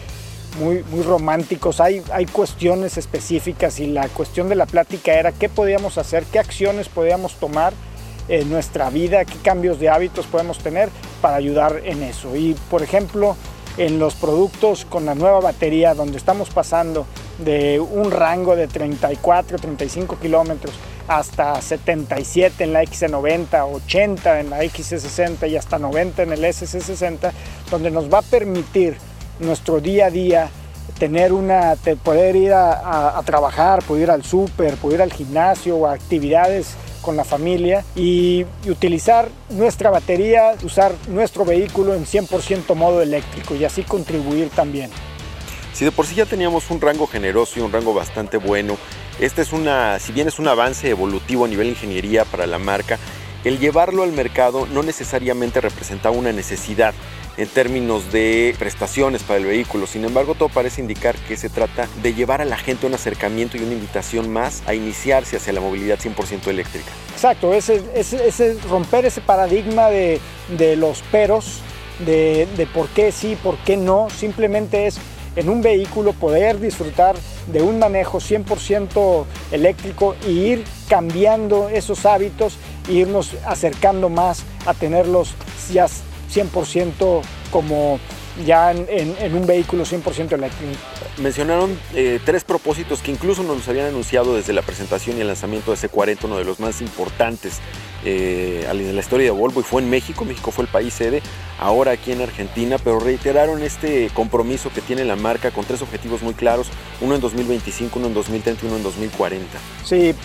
muy, 0.58 0.82
muy 0.90 1.02
románticos. 1.02 1.80
Hay, 1.80 2.02
hay 2.12 2.26
cuestiones 2.26 2.98
específicas 2.98 3.78
y 3.78 3.86
la 3.86 4.08
cuestión 4.08 4.48
de 4.48 4.56
la 4.56 4.66
plática 4.66 5.14
era 5.14 5.32
qué 5.32 5.48
podíamos 5.48 5.98
hacer, 5.98 6.24
qué 6.24 6.38
acciones 6.38 6.88
podíamos 6.88 7.34
tomar 7.34 7.72
en 8.28 8.50
nuestra 8.50 8.90
vida, 8.90 9.24
qué 9.24 9.36
cambios 9.42 9.78
de 9.78 9.90
hábitos 9.90 10.26
podemos 10.26 10.58
tener 10.58 10.88
para 11.20 11.36
ayudar 11.36 11.80
en 11.84 12.02
eso. 12.02 12.34
Y 12.36 12.56
por 12.70 12.82
ejemplo, 12.82 13.36
en 13.76 13.98
los 13.98 14.14
productos 14.14 14.84
con 14.84 15.06
la 15.06 15.14
nueva 15.14 15.40
batería, 15.40 15.94
donde 15.94 16.18
estamos 16.18 16.50
pasando 16.50 17.06
de 17.38 17.80
un 17.80 18.10
rango 18.10 18.56
de 18.56 18.66
34, 18.66 19.58
35 19.58 20.18
kilómetros 20.20 20.74
hasta 21.08 21.61
77 21.61 22.64
en 22.64 22.73
la 22.73 22.82
XC90, 22.82 23.75
80 23.75 24.40
en 24.40 24.50
la 24.50 24.62
XC60 24.64 25.50
y 25.50 25.56
hasta 25.56 25.78
90 25.78 26.23
en 26.23 26.32
el 26.32 26.44
SC60, 26.44 27.32
donde 27.70 27.90
nos 27.90 28.12
va 28.12 28.18
a 28.18 28.23
permitir 28.23 28.96
nuestro 29.40 29.80
día 29.80 30.06
a 30.06 30.11
día 30.11 30.50
tener 30.99 31.32
una, 31.32 31.75
poder 32.02 32.37
ir 32.37 32.52
a, 32.52 33.20
trabajar, 33.25 33.82
poder 33.82 34.04
ir 34.04 34.11
al 34.11 34.25
súper, 34.25 34.75
poder 34.76 34.96
ir 34.96 35.02
al 35.02 35.12
gimnasio 35.12 35.76
o 35.76 35.87
actividades 35.87 36.75
con 37.02 37.16
la 37.16 37.25
familia 37.25 37.84
y, 37.94 38.46
utilizar 38.68 39.28
nuestra 39.50 39.90
batería, 39.90 40.54
usar 40.62 40.92
nuestro 41.08 41.44
vehículo 41.44 41.94
en 41.94 42.06
100% 42.06 42.75
modo 42.75 43.02
eléctrico 43.02 43.54
y 43.54 43.64
así 43.64 43.82
contribuir 43.82 44.50
también. 44.50 44.90
Si 45.73 45.84
de 45.84 45.90
por 45.90 46.06
sí 46.06 46.14
ya 46.14 46.25
teníamos 46.25 46.70
un 46.70 46.80
rango 46.80 47.06
generoso 47.06 47.58
y 47.58 47.62
un 47.62 47.73
rango 47.73 47.92
bastante 47.92 48.37
bueno, 48.37 48.76
este 49.21 49.42
es 49.42 49.52
una, 49.52 49.99
si 49.99 50.12
bien 50.12 50.28
es 50.28 50.38
un 50.38 50.49
avance 50.49 50.88
evolutivo 50.88 51.44
a 51.44 51.49
nivel 51.49 51.68
ingeniería 51.68 52.25
para 52.25 52.47
la 52.47 52.59
marca, 52.59 52.99
el 53.44 53.59
llevarlo 53.59 54.02
al 54.02 54.12
mercado 54.12 54.66
no 54.66 54.83
necesariamente 54.83 55.61
representaba 55.61 56.16
una 56.16 56.33
necesidad 56.33 56.94
en 57.37 57.49
términos 57.49 58.11
de 58.12 58.54
prestaciones 58.59 59.23
para 59.23 59.38
el 59.38 59.47
vehículo. 59.47 59.87
Sin 59.87 60.04
embargo, 60.04 60.35
todo 60.35 60.49
parece 60.49 60.80
indicar 60.80 61.16
que 61.16 61.37
se 61.37 61.50
trata 61.50 61.88
de 62.02 62.14
llevar 62.14 62.40
a 62.40 62.44
la 62.44 62.56
gente 62.56 62.87
un 62.87 62.94
acercamiento 62.94 63.56
y 63.56 63.61
una 63.61 63.73
invitación 63.73 64.33
más 64.33 64.62
a 64.66 64.75
iniciarse 64.75 65.37
hacia 65.37 65.52
la 65.52 65.61
movilidad 65.61 65.99
100% 65.99 66.49
eléctrica. 66.49 66.90
Exacto, 67.12 67.52
ese, 67.52 67.83
ese, 67.94 68.56
romper 68.68 69.04
ese 69.04 69.21
paradigma 69.21 69.88
de, 69.90 70.21
los 70.76 71.02
peros, 71.02 71.61
de, 72.06 72.49
de 72.56 72.66
por 72.66 72.88
qué 72.88 73.12
sí, 73.12 73.37
por 73.42 73.56
qué 73.59 73.76
no, 73.76 74.09
simplemente 74.11 74.87
es 74.87 74.99
en 75.36 75.48
un 75.48 75.62
vehículo 75.62 76.12
poder 76.12 76.60
disfrutar 76.60 77.16
de 77.46 77.62
un 77.62 77.78
manejo 77.78 78.18
100% 78.18 79.24
eléctrico 79.52 80.16
y 80.26 80.30
ir 80.30 80.64
cambiando 80.88 81.68
esos 81.68 82.06
hábitos 82.06 82.56
e 82.88 82.92
irnos 82.92 83.32
acercando 83.46 84.08
más 84.08 84.44
a 84.66 84.74
tenerlos 84.74 85.34
ya 85.72 85.86
100% 85.86 87.22
como 87.50 87.98
ya 88.44 88.72
en, 88.72 89.34
un 89.34 89.46
vehículo 89.46 89.84
100% 89.84 90.32
eléctrico. 90.32 90.72
Mencionaron 91.16 91.78
eh, 91.94 92.18
tres 92.25 92.42
propósitos 92.42 93.00
que 93.00 93.12
incluso 93.12 93.44
nos 93.44 93.68
habían 93.68 93.87
anunciado 93.87 94.35
desde 94.35 94.52
la 94.52 94.62
presentación 94.62 95.16
y 95.16 95.21
el 95.21 95.28
lanzamiento 95.28 95.71
de 95.71 95.76
C40, 95.76 96.25
uno 96.25 96.38
de 96.38 96.44
los 96.44 96.59
más 96.59 96.80
importantes 96.80 97.61
eh, 98.04 98.66
en 98.68 98.94
la 98.94 99.00
historia 99.00 99.26
de 99.26 99.30
Volvo, 99.30 99.61
y 99.61 99.62
fue 99.62 99.80
en 99.80 99.90
México, 99.90 100.25
México 100.25 100.50
fue 100.50 100.64
el 100.64 100.71
país 100.71 100.92
sede, 100.92 101.23
ahora 101.61 101.92
aquí 101.92 102.11
en 102.11 102.21
Argentina, 102.21 102.78
pero 102.83 102.99
reiteraron 102.99 103.62
este 103.62 104.11
compromiso 104.12 104.71
que 104.75 104.80
tiene 104.80 105.04
la 105.04 105.14
marca 105.14 105.52
con 105.52 105.64
tres 105.64 105.83
objetivos 105.83 106.21
muy 106.23 106.35
claros, 106.35 106.66
uno 107.00 107.14
en 107.14 107.21
2025, 107.21 107.97
uno 108.00 108.09
en 108.09 108.14
2030 108.14 108.64
y 108.64 108.66
uno 108.66 108.76
en 108.78 108.83
2040. 108.83 109.47
Sí, 109.85 110.16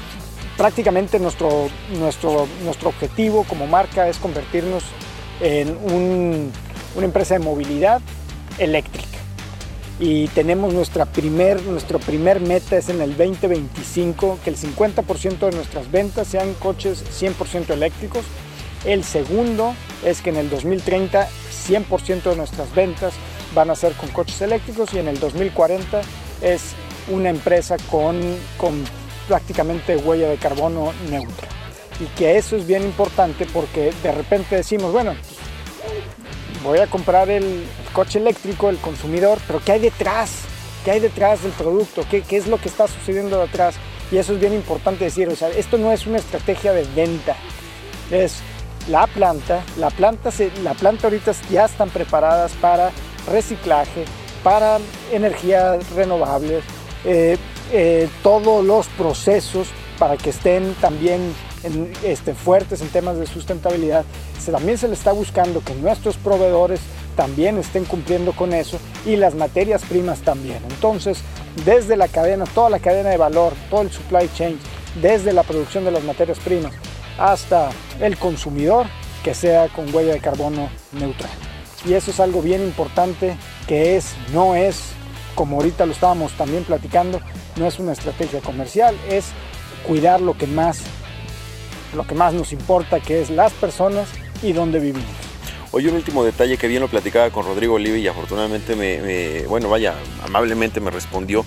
prácticamente 0.57 1.19
nuestro, 1.19 1.69
nuestro, 1.99 2.47
nuestro 2.63 2.89
objetivo 2.89 3.43
como 3.43 3.67
marca 3.67 4.09
es 4.09 4.17
convertirnos 4.17 4.83
en 5.39 5.77
una 6.95 7.05
empresa 7.05 7.35
de 7.35 7.41
movilidad 7.41 8.01
eléctrica. 8.57 9.18
Y 9.99 10.27
tenemos 10.29 10.73
nuestra 10.73 11.05
primer, 11.05 11.61
nuestro 11.63 11.99
primer 11.99 12.39
meta 12.39 12.77
es 12.77 12.87
en 12.89 13.01
el 13.01 13.17
2025 13.17 14.39
que 14.43 14.49
el 14.49 14.55
50% 14.55 15.39
de 15.39 15.51
nuestras 15.51 15.91
ventas 15.91 16.27
sean 16.27 16.53
coches 16.53 17.03
100% 17.21 17.71
eléctricos. 17.71 18.23
El 18.85 19.03
segundo 19.03 19.73
es 20.05 20.21
que 20.21 20.29
en 20.29 20.37
el 20.37 20.49
2030 20.49 21.27
100% 21.69 22.23
de 22.23 22.35
nuestras 22.35 22.73
ventas 22.73 23.13
van 23.53 23.69
a 23.69 23.75
ser 23.75 23.93
con 23.93 24.09
coches 24.09 24.41
eléctricos 24.41 24.93
y 24.93 24.99
en 24.99 25.07
el 25.07 25.19
2040 25.19 26.01
es 26.41 26.73
una 27.09 27.29
empresa 27.29 27.75
con, 27.91 28.19
con 28.57 28.83
prácticamente 29.27 29.97
huella 29.97 30.29
de 30.29 30.37
carbono 30.37 30.93
neutra 31.09 31.47
y 31.99 32.05
que 32.17 32.37
eso 32.37 32.55
es 32.55 32.65
bien 32.65 32.83
importante 32.83 33.45
porque 33.51 33.91
de 34.01 34.11
repente 34.11 34.55
decimos, 34.55 34.91
bueno, 34.91 35.15
voy 36.63 36.79
a 36.79 36.87
comprar 36.87 37.29
el 37.29 37.65
coche 37.93 38.19
eléctrico, 38.19 38.69
el 38.69 38.77
consumidor, 38.77 39.39
pero 39.47 39.61
¿qué 39.63 39.73
hay 39.73 39.79
detrás? 39.79 40.31
¿Qué 40.83 40.91
hay 40.91 40.99
detrás 40.99 41.43
del 41.43 41.51
producto? 41.51 42.03
¿Qué, 42.09 42.21
qué 42.21 42.37
es 42.37 42.47
lo 42.47 42.57
que 42.57 42.69
está 42.69 42.87
sucediendo 42.87 43.39
detrás? 43.39 43.75
Y 44.11 44.17
eso 44.17 44.33
es 44.33 44.39
bien 44.39 44.53
importante 44.53 45.05
decir, 45.05 45.27
o 45.27 45.35
sea, 45.35 45.49
esto 45.49 45.77
no 45.77 45.91
es 45.91 46.07
una 46.07 46.17
estrategia 46.17 46.73
de 46.73 46.83
venta, 46.95 47.35
es 48.11 48.41
la 48.89 49.05
planta, 49.05 49.63
la 49.77 49.89
planta, 49.91 50.31
se, 50.31 50.51
la 50.63 50.73
planta 50.73 51.07
ahorita 51.07 51.31
ya 51.51 51.65
están 51.65 51.89
preparadas 51.89 52.53
para 52.53 52.91
reciclaje, 53.27 54.05
para 54.43 54.79
energías 55.11 55.87
renovables, 55.91 56.63
eh, 57.05 57.37
eh, 57.71 58.09
todos 58.23 58.65
los 58.65 58.87
procesos 58.87 59.67
para 59.99 60.17
que 60.17 60.31
estén 60.31 60.73
también 60.75 61.33
este, 62.03 62.33
fuertes 62.33 62.81
en 62.81 62.89
temas 62.89 63.17
de 63.17 63.25
sustentabilidad, 63.25 64.05
también 64.51 64.77
se 64.77 64.87
le 64.87 64.93
está 64.93 65.11
buscando 65.11 65.61
que 65.61 65.75
nuestros 65.75 66.17
proveedores 66.17 66.79
también 67.15 67.57
estén 67.57 67.85
cumpliendo 67.85 68.33
con 68.33 68.53
eso 68.53 68.79
y 69.05 69.15
las 69.15 69.35
materias 69.35 69.83
primas 69.83 70.19
también. 70.19 70.59
Entonces, 70.69 71.19
desde 71.65 71.97
la 71.97 72.07
cadena, 72.07 72.45
toda 72.45 72.69
la 72.69 72.79
cadena 72.79 73.09
de 73.09 73.17
valor, 73.17 73.53
todo 73.69 73.81
el 73.81 73.91
supply 73.91 74.29
chain, 74.33 74.59
desde 75.01 75.33
la 75.33 75.43
producción 75.43 75.85
de 75.85 75.91
las 75.91 76.03
materias 76.03 76.39
primas 76.39 76.73
hasta 77.17 77.69
el 77.99 78.17
consumidor, 78.17 78.87
que 79.23 79.33
sea 79.33 79.67
con 79.67 79.93
huella 79.93 80.13
de 80.13 80.19
carbono 80.19 80.69
neutral. 80.93 81.31
Y 81.85 81.93
eso 81.93 82.11
es 82.11 82.19
algo 82.19 82.41
bien 82.41 82.63
importante 82.63 83.37
que 83.67 83.97
es, 83.97 84.13
no 84.33 84.55
es, 84.55 84.91
como 85.35 85.57
ahorita 85.57 85.85
lo 85.85 85.91
estábamos 85.91 86.31
también 86.33 86.63
platicando, 86.63 87.19
no 87.57 87.67
es 87.67 87.79
una 87.79 87.91
estrategia 87.91 88.39
comercial, 88.39 88.95
es 89.09 89.25
cuidar 89.85 90.21
lo 90.21 90.37
que 90.37 90.47
más 90.47 90.81
lo 91.93 92.05
que 92.05 92.15
más 92.15 92.33
nos 92.33 92.51
importa, 92.51 92.99
que 92.99 93.21
es 93.21 93.29
las 93.29 93.53
personas 93.53 94.07
y 94.41 94.53
dónde 94.53 94.79
vivimos. 94.79 95.29
Oye, 95.71 95.89
un 95.89 95.95
último 95.95 96.23
detalle 96.23 96.57
que 96.57 96.67
bien 96.67 96.81
lo 96.81 96.87
platicaba 96.87 97.29
con 97.29 97.45
Rodrigo 97.45 97.75
Olive 97.75 97.99
y 97.99 98.07
afortunadamente 98.07 98.75
me, 98.75 99.45
bueno, 99.45 99.69
vaya, 99.69 99.93
amablemente 100.25 100.79
me 100.79 100.89
respondió, 100.89 101.45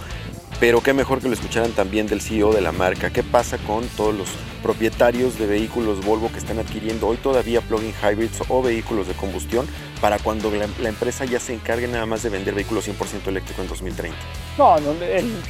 pero 0.60 0.80
qué 0.80 0.92
mejor 0.92 1.20
que 1.20 1.26
lo 1.26 1.34
escucharan 1.34 1.72
también 1.72 2.06
del 2.06 2.20
CEO 2.20 2.52
de 2.52 2.60
la 2.60 2.70
marca. 2.70 3.10
¿Qué 3.10 3.24
pasa 3.24 3.58
con 3.58 3.84
todos 3.88 4.14
los 4.14 4.28
propietarios 4.62 5.36
de 5.40 5.46
vehículos 5.46 6.04
Volvo 6.04 6.30
que 6.30 6.38
están 6.38 6.60
adquiriendo 6.60 7.08
hoy 7.08 7.16
todavía 7.16 7.60
plug-in 7.62 7.92
hybrids 8.00 8.38
o 8.48 8.62
vehículos 8.62 9.08
de 9.08 9.14
combustión 9.14 9.66
para 10.00 10.20
cuando 10.20 10.52
la, 10.52 10.88
empresa 10.88 11.24
ya 11.24 11.40
se 11.40 11.52
encargue 11.52 11.88
nada 11.88 12.06
más 12.06 12.22
de 12.22 12.28
vender 12.28 12.54
vehículos 12.54 12.88
100% 12.88 13.26
eléctricos 13.26 13.64
en 13.64 13.68
2030? 13.68 14.16
No, 14.56 14.76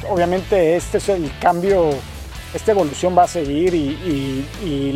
obviamente 0.09 0.75
este 0.75 0.97
es 0.97 1.09
el 1.09 1.31
cambio 1.39 1.91
esta 2.53 2.71
evolución 2.71 3.17
va 3.17 3.23
a 3.23 3.27
seguir 3.27 3.73
y, 3.73 4.93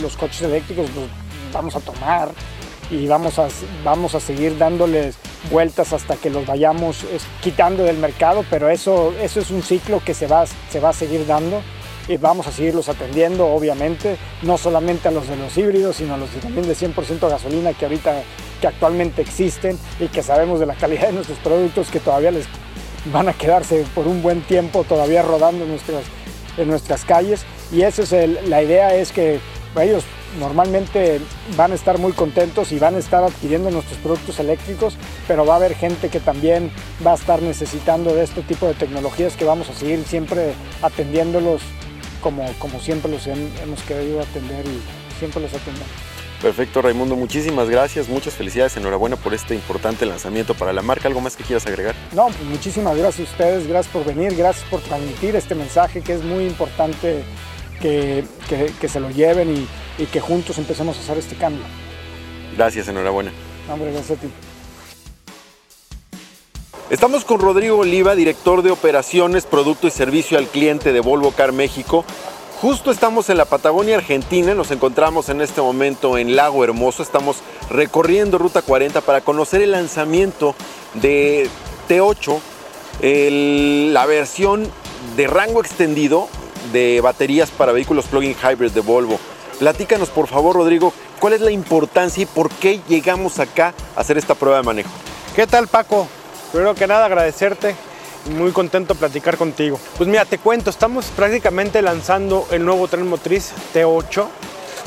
los 0.00 0.16
coches 0.16 0.42
eléctricos 0.42 0.86
los 0.94 1.06
vamos 1.52 1.74
a 1.74 1.80
tomar 1.80 2.30
y 2.90 3.06
vamos 3.06 3.38
a, 3.38 3.48
vamos 3.84 4.14
a 4.14 4.20
seguir 4.20 4.56
dándoles 4.58 5.16
vueltas 5.50 5.92
hasta 5.92 6.16
que 6.16 6.30
los 6.30 6.46
vayamos 6.46 7.04
quitando 7.42 7.84
del 7.84 7.98
mercado, 7.98 8.44
pero 8.50 8.68
eso, 8.68 9.12
eso 9.20 9.40
es 9.40 9.50
un 9.50 9.62
ciclo 9.62 10.02
que 10.04 10.14
se 10.14 10.26
va, 10.26 10.44
se 10.46 10.80
va 10.80 10.90
a 10.90 10.92
seguir 10.92 11.26
dando 11.26 11.62
y 12.08 12.16
vamos 12.16 12.46
a 12.46 12.52
seguirlos 12.52 12.88
atendiendo, 12.88 13.46
obviamente, 13.46 14.16
no 14.42 14.58
solamente 14.58 15.08
a 15.08 15.10
los 15.10 15.28
de 15.28 15.36
los 15.36 15.56
híbridos, 15.56 15.96
sino 15.96 16.14
a 16.14 16.16
los 16.16 16.30
también 16.30 16.66
de 16.66 16.74
100% 16.74 17.28
gasolina 17.28 17.72
que 17.72 17.84
ahorita 17.84 18.22
que 18.60 18.66
actualmente 18.66 19.22
existen 19.22 19.78
y 19.98 20.08
que 20.08 20.22
sabemos 20.22 20.60
de 20.60 20.66
la 20.66 20.74
calidad 20.74 21.08
de 21.08 21.12
nuestros 21.12 21.38
productos 21.38 21.90
que 21.90 22.00
todavía 22.00 22.30
les 22.30 22.46
van 23.12 23.28
a 23.28 23.32
quedarse 23.32 23.84
por 23.94 24.06
un 24.06 24.22
buen 24.22 24.42
tiempo 24.42 24.84
todavía 24.84 25.22
rodando 25.22 25.64
nuestras 25.64 26.02
en 26.56 26.68
nuestras 26.68 27.04
calles 27.04 27.44
y 27.72 27.82
esa 27.82 28.02
es 28.02 28.48
la 28.48 28.62
idea 28.62 28.94
es 28.94 29.12
que 29.12 29.40
ellos 29.80 30.04
normalmente 30.38 31.20
van 31.56 31.72
a 31.72 31.74
estar 31.74 31.98
muy 31.98 32.12
contentos 32.12 32.72
y 32.72 32.78
van 32.78 32.94
a 32.94 32.98
estar 32.98 33.22
adquiriendo 33.22 33.70
nuestros 33.70 33.98
productos 33.98 34.38
eléctricos, 34.38 34.96
pero 35.26 35.44
va 35.44 35.54
a 35.54 35.56
haber 35.56 35.74
gente 35.74 36.08
que 36.08 36.20
también 36.20 36.70
va 37.04 37.12
a 37.12 37.14
estar 37.14 37.42
necesitando 37.42 38.14
de 38.14 38.24
este 38.24 38.42
tipo 38.42 38.66
de 38.66 38.74
tecnologías 38.74 39.36
que 39.36 39.44
vamos 39.44 39.68
a 39.68 39.74
seguir 39.74 40.04
siempre 40.04 40.54
atendiéndolos 40.82 41.62
como, 42.20 42.44
como 42.58 42.80
siempre 42.80 43.10
los 43.10 43.26
hemos 43.26 43.82
querido 43.86 44.20
atender 44.20 44.64
y 44.66 45.18
siempre 45.18 45.42
los 45.42 45.52
atendemos. 45.52 45.88
Perfecto, 46.40 46.80
Raimundo. 46.80 47.16
Muchísimas 47.16 47.68
gracias, 47.68 48.08
muchas 48.08 48.34
felicidades, 48.34 48.76
enhorabuena 48.76 49.16
por 49.16 49.34
este 49.34 49.54
importante 49.54 50.06
lanzamiento 50.06 50.54
para 50.54 50.72
la 50.72 50.80
marca. 50.80 51.06
¿Algo 51.06 51.20
más 51.20 51.36
que 51.36 51.44
quieras 51.44 51.66
agregar? 51.66 51.94
No, 52.12 52.26
pues 52.26 52.42
muchísimas 52.44 52.96
gracias 52.96 53.28
a 53.28 53.32
ustedes, 53.32 53.66
gracias 53.66 53.92
por 53.92 54.04
venir, 54.06 54.34
gracias 54.34 54.64
por 54.70 54.80
transmitir 54.80 55.36
este 55.36 55.54
mensaje 55.54 56.00
que 56.00 56.14
es 56.14 56.24
muy 56.24 56.46
importante 56.46 57.24
que, 57.80 58.24
se 58.88 59.00
lo 59.00 59.10
lleven 59.10 59.68
y, 59.98 60.06
que 60.06 60.20
juntos 60.20 60.56
empecemos 60.56 60.96
a 60.96 61.00
hacer 61.00 61.18
este 61.18 61.36
cambio. 61.36 61.62
Gracias, 62.56 62.88
enhorabuena. 62.88 63.32
Hombre, 63.70 63.92
gracias 63.92 64.18
a 64.18 64.20
ti. 64.22 64.28
Estamos 66.88 67.24
con 67.24 67.40
Rodrigo 67.40 67.78
Oliva, 67.78 68.14
director 68.14 68.62
de 68.62 68.70
operaciones, 68.70 69.44
producto 69.44 69.86
y 69.86 69.90
servicio 69.90 70.38
al 70.38 70.48
cliente 70.48 70.92
de 70.92 71.00
Volvo 71.00 71.32
Car 71.32 71.52
México. 71.52 72.04
Justo 72.60 72.90
estamos 72.90 73.30
en 73.30 73.38
la 73.38 73.46
Patagonia 73.46 73.96
Argentina, 73.96 74.54
nos 74.54 74.70
encontramos 74.70 75.30
en 75.30 75.40
este 75.40 75.62
momento 75.62 76.18
en 76.18 76.36
Lago 76.36 76.62
Hermoso, 76.62 77.02
estamos 77.02 77.38
recorriendo 77.70 78.36
Ruta 78.36 78.60
40 78.60 79.00
para 79.00 79.22
conocer 79.22 79.62
el 79.62 79.70
lanzamiento 79.70 80.54
de 80.92 81.48
T8, 81.88 82.38
la 83.92 84.04
versión 84.04 84.70
de 85.16 85.26
rango 85.26 85.62
extendido 85.62 86.28
de 86.70 87.00
baterías 87.00 87.50
para 87.50 87.72
vehículos 87.72 88.04
plug-in 88.04 88.36
hybrid 88.36 88.72
de 88.72 88.80
Volvo. 88.80 89.18
Platícanos 89.58 90.10
por 90.10 90.26
favor 90.26 90.56
Rodrigo, 90.56 90.92
¿cuál 91.18 91.32
es 91.32 91.40
la 91.40 91.52
importancia 91.52 92.24
y 92.24 92.26
por 92.26 92.50
qué 92.50 92.82
llegamos 92.86 93.38
acá 93.38 93.72
a 93.96 94.00
hacer 94.00 94.18
esta 94.18 94.34
prueba 94.34 94.58
de 94.58 94.64
manejo? 94.64 94.90
¿Qué 95.34 95.46
tal 95.46 95.66
Paco? 95.66 96.06
Primero 96.52 96.74
que 96.74 96.86
nada 96.86 97.06
agradecerte 97.06 97.74
muy 98.26 98.52
contento 98.52 98.94
de 98.94 99.00
platicar 99.00 99.36
contigo. 99.36 99.78
Pues 99.96 100.08
mira, 100.08 100.24
te 100.24 100.38
cuento, 100.38 100.70
estamos 100.70 101.06
prácticamente 101.06 101.82
lanzando 101.82 102.46
el 102.50 102.64
nuevo 102.64 102.88
tren 102.88 103.08
motriz 103.08 103.52
T8, 103.74 104.26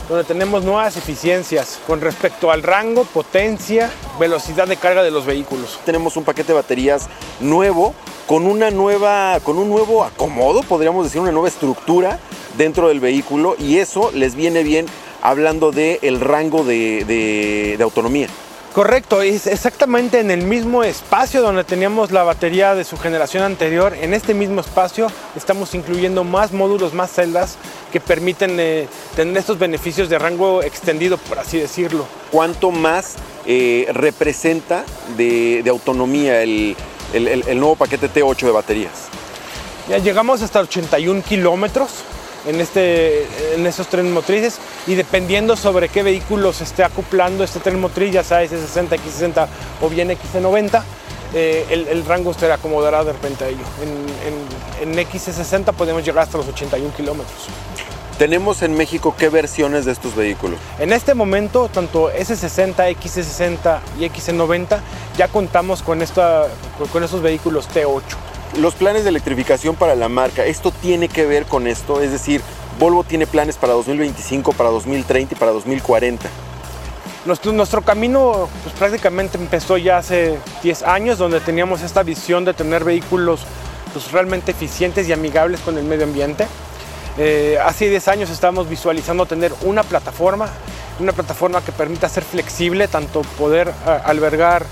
donde 0.10 0.24
tenemos 0.24 0.64
nuevas 0.64 0.98
eficiencias 0.98 1.80
con 1.88 2.02
respecto 2.02 2.52
al 2.52 2.64
rango, 2.64 3.06
potencia, 3.06 3.90
velocidad 4.20 4.68
de 4.68 4.78
carga 4.78 5.04
de 5.04 5.12
los 5.12 5.26
vehículos. 5.26 5.80
Tenemos 5.86 6.18
un 6.18 6.24
paquete 6.24 6.50
de 6.50 6.56
baterías 6.56 7.08
nuevo 7.40 7.94
con 8.28 8.46
una 8.46 8.72
nueva 8.72 9.40
con 9.44 9.58
un 9.58 9.70
nuevo 9.70 10.04
acomodo, 10.04 10.64
podríamos 10.64 11.06
decir 11.06 11.22
una 11.22 11.32
nueva 11.32 11.48
estructura 11.48 12.20
dentro 12.58 12.88
del 12.88 13.00
vehículo 13.00 13.56
y 13.60 13.78
eso 13.78 14.12
les 14.14 14.36
viene 14.36 14.64
bien 14.64 14.86
hablando 15.22 15.72
del 15.72 16.00
el 16.02 16.20
rango 16.20 16.64
de, 16.64 17.78
autonomía. 17.82 18.28
Correcto, 18.74 19.22
es 19.22 19.46
exactamente 19.46 20.20
en 20.20 20.32
el 20.32 20.48
mismo 20.48 20.84
espacio 20.84 21.44
donde 21.44 21.64
teníamos 21.64 22.12
la 22.12 22.24
batería 22.24 22.74
de 22.74 22.84
su 22.84 22.98
generación 22.98 23.44
anterior. 23.44 23.94
En 24.02 24.16
este 24.16 24.34
mismo 24.34 24.62
espacio 24.62 25.12
estamos 25.36 25.76
incluyendo 25.76 26.24
más 26.24 26.52
módulos, 26.54 26.92
más 26.92 27.12
celdas 27.12 27.58
que 27.92 28.00
permiten 28.00 28.60
eh, 28.60 28.88
tener 29.16 29.38
estos 29.38 29.60
beneficios 29.60 30.10
de 30.10 30.18
rango 30.18 30.64
extendido, 30.64 31.20
por 31.20 31.38
así 31.38 31.60
decirlo. 31.60 32.08
¿Cuánto 32.32 32.72
más 32.72 33.14
eh, 33.46 33.86
representa 33.94 34.86
de, 35.18 35.64
autonomía 35.70 36.42
el, 36.42 36.76
nuevo 37.14 37.76
paquete 37.76 38.10
T8 38.10 38.48
de 38.48 38.52
baterías? 38.52 39.08
Ya 39.88 40.00
llegamos 40.00 40.42
hasta 40.42 40.62
81 40.62 41.22
kilómetros 41.22 41.92
en, 42.46 42.60
este, 42.60 43.26
en 43.56 43.66
estos 43.66 43.88
trenes 43.88 44.12
motrices 44.12 44.60
y 44.88 44.96
dependiendo 44.96 45.56
sobre 45.56 45.90
qué 45.90 46.04
vehículo 46.04 46.54
se 46.54 46.64
esté 46.64 46.84
acoplando 46.84 47.44
este 47.44 47.60
tren 47.60 47.80
motriz, 47.80 48.12
ya 48.12 48.24
sea 48.24 48.44
S60, 48.44 48.90
X60 48.90 49.48
o 49.82 49.90
bien 49.90 50.10
X90, 50.10 50.84
eh, 51.34 51.66
el, 51.90 52.06
rango 52.06 52.34
se 52.34 52.52
acomodará 52.52 53.04
de 53.04 53.14
repente 53.14 53.46
a 53.46 53.48
ello. 53.48 53.64
En, 53.82 54.90
en, 54.90 55.00
en 55.00 55.08
X60 55.08 55.74
podemos 55.74 56.04
llegar 56.06 56.24
hasta 56.24 56.38
los 56.38 56.48
81 56.48 56.94
kilómetros. 56.96 57.48
¿Tenemos 58.18 58.62
en 58.62 58.76
México 58.76 59.16
qué 59.18 59.30
versiones 59.30 59.86
de 59.86 59.92
estos 59.92 60.16
vehículos? 60.16 60.60
En 60.78 60.94
este 60.94 61.16
momento, 61.16 61.68
tanto 61.68 62.12
S60, 62.12 62.96
X60 62.96 63.80
y 64.00 64.04
X90 64.06 64.80
ya 65.18 65.28
contamos 65.28 65.82
con, 65.82 66.02
esta, 66.02 66.48
con 66.92 67.04
estos 67.04 67.22
vehículos 67.22 67.68
T8. 67.70 68.02
Los 68.60 68.76
planes 68.76 69.04
de 69.04 69.10
electrificación 69.10 69.76
para 69.76 69.96
la 69.96 70.10
marca, 70.10 70.46
¿esto 70.46 70.72
tiene 70.72 71.08
que 71.10 71.26
ver 71.26 71.46
con 71.46 71.66
esto? 71.66 72.02
Es 72.02 72.12
decir, 72.12 72.42
Volvo 72.80 73.04
tiene 73.04 73.26
planes 73.26 73.58
para 73.58 73.74
2025, 73.74 74.54
para 74.54 74.70
2030 74.70 75.34
y 75.34 75.38
para 75.38 75.52
2040. 75.52 76.30
Nuestro, 77.26 77.82
camino 77.82 78.50
pues, 78.64 78.76
prácticamente 78.76 79.38
empezó 79.38 79.78
ya 79.78 79.98
hace 79.98 80.38
10 80.62 80.84
años, 80.84 81.18
donde 81.18 81.40
teníamos 81.40 81.82
esta 81.82 82.04
visión 82.04 82.46
de 82.46 82.54
tener 82.54 82.84
vehículos 82.84 83.42
pues, 83.92 84.12
realmente 84.12 84.52
eficientes 84.52 85.08
y 85.08 85.14
amigables 85.14 85.62
con 85.62 85.78
el 85.78 85.86
medio 85.86 86.04
ambiente. 86.04 86.46
Eh, 87.18 87.58
hace 87.64 87.90
10 87.90 88.08
años 88.08 88.30
estábamos 88.30 88.70
visualizando 88.70 89.26
tener 89.26 89.54
una 89.62 89.84
plataforma, 89.84 90.50
una 91.00 91.12
plataforma 91.12 91.62
que 91.62 91.72
permita 91.72 92.10
ser 92.10 92.24
flexible, 92.24 92.88
tanto 92.88 93.22
poder 93.38 93.72
albergar 94.04 94.66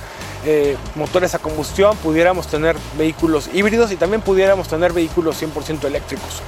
eh, 0.46 0.78
motores 0.96 1.36
a 1.36 1.40
combustión, 1.40 1.96
pudiéramos 1.98 2.48
tener 2.48 2.76
vehículos 2.98 3.50
híbridos 3.54 3.92
y 3.92 3.96
también 3.96 4.22
pudiéramos 4.22 4.68
tener 4.68 4.94
vehículos 4.94 5.42
100% 5.42 5.86
eléctricos. 5.86 6.42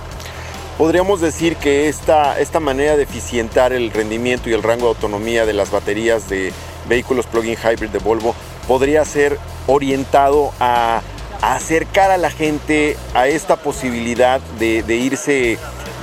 Podríamos 0.78 1.22
decir 1.22 1.56
que 1.58 1.88
esta, 1.88 2.40
esta 2.40 2.60
manera 2.60 2.98
de 2.98 3.04
eficientar 3.04 3.74
el 3.74 3.92
rendimiento 3.92 4.50
y 4.50 4.54
el 4.54 4.64
rango 4.64 4.86
de 4.86 4.90
autonomía 4.90 5.46
de 5.46 5.54
las 5.54 5.70
baterías 5.70 6.30
de 6.30 6.52
vehículos 6.90 7.28
plug-in 7.28 7.56
hybrid 7.56 7.90
de 7.90 8.00
Volvo 8.00 8.36
podría 8.68 9.06
ser 9.06 9.38
orientado 9.68 10.52
a, 10.60 11.02
acercar 11.42 12.10
a 12.10 12.18
la 12.18 12.32
gente 12.32 12.96
a 13.14 13.28
esta 13.28 13.58
posibilidad 13.58 14.40
de, 14.60 14.82
irse 14.96 15.58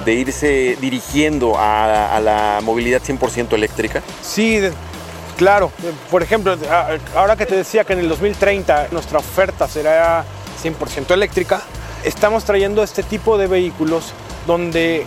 de 0.05 0.15
irse 0.15 0.77
dirigiendo 0.81 1.57
a, 1.57 2.15
a 2.15 2.21
la 2.21 2.61
movilidad 2.63 3.01
100% 3.03 3.55
eléctrica? 3.55 4.03
Sí, 4.23 4.61
Claro, 5.41 5.73
por 6.11 6.23
ejemplo, 6.23 6.55
ahora 7.17 7.35
que 7.35 7.47
te 7.47 7.57
decía 7.57 7.85
que 7.85 7.95
en 7.95 8.01
el 8.01 8.11
2030 8.11 8.89
nuestra 8.91 9.21
oferta 9.21 9.67
será 9.67 10.23
100% 10.63 11.13
eléctrica, 11.13 11.63
estamos 12.05 12.45
trayendo 12.45 12.83
este 12.83 13.03
tipo 13.03 13.39
de 13.39 13.47
vehículos 13.47 14.13
donde 14.47 15.07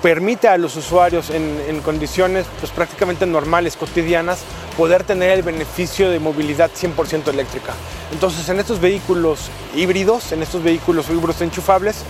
permite 0.00 0.46
a 0.46 0.56
los 0.56 0.76
usuarios 0.76 1.30
en, 1.30 1.80
condiciones 1.80 2.46
pues, 2.60 2.70
prácticamente 2.70 3.26
normales, 3.26 3.74
cotidianas, 3.74 4.44
poder 4.76 5.02
tener 5.02 5.32
el 5.32 5.42
beneficio 5.42 6.10
de 6.10 6.20
movilidad 6.20 6.70
100% 6.70 7.26
eléctrica. 7.26 7.72
Entonces, 8.12 8.48
en 8.48 8.60
estos 8.60 8.80
vehículos 8.80 9.50
híbridos, 9.74 10.30
en 10.30 10.44
estos 10.44 10.62
vehículos 10.62 11.10
híbridos 11.10 11.40
enchufables, 11.40 12.04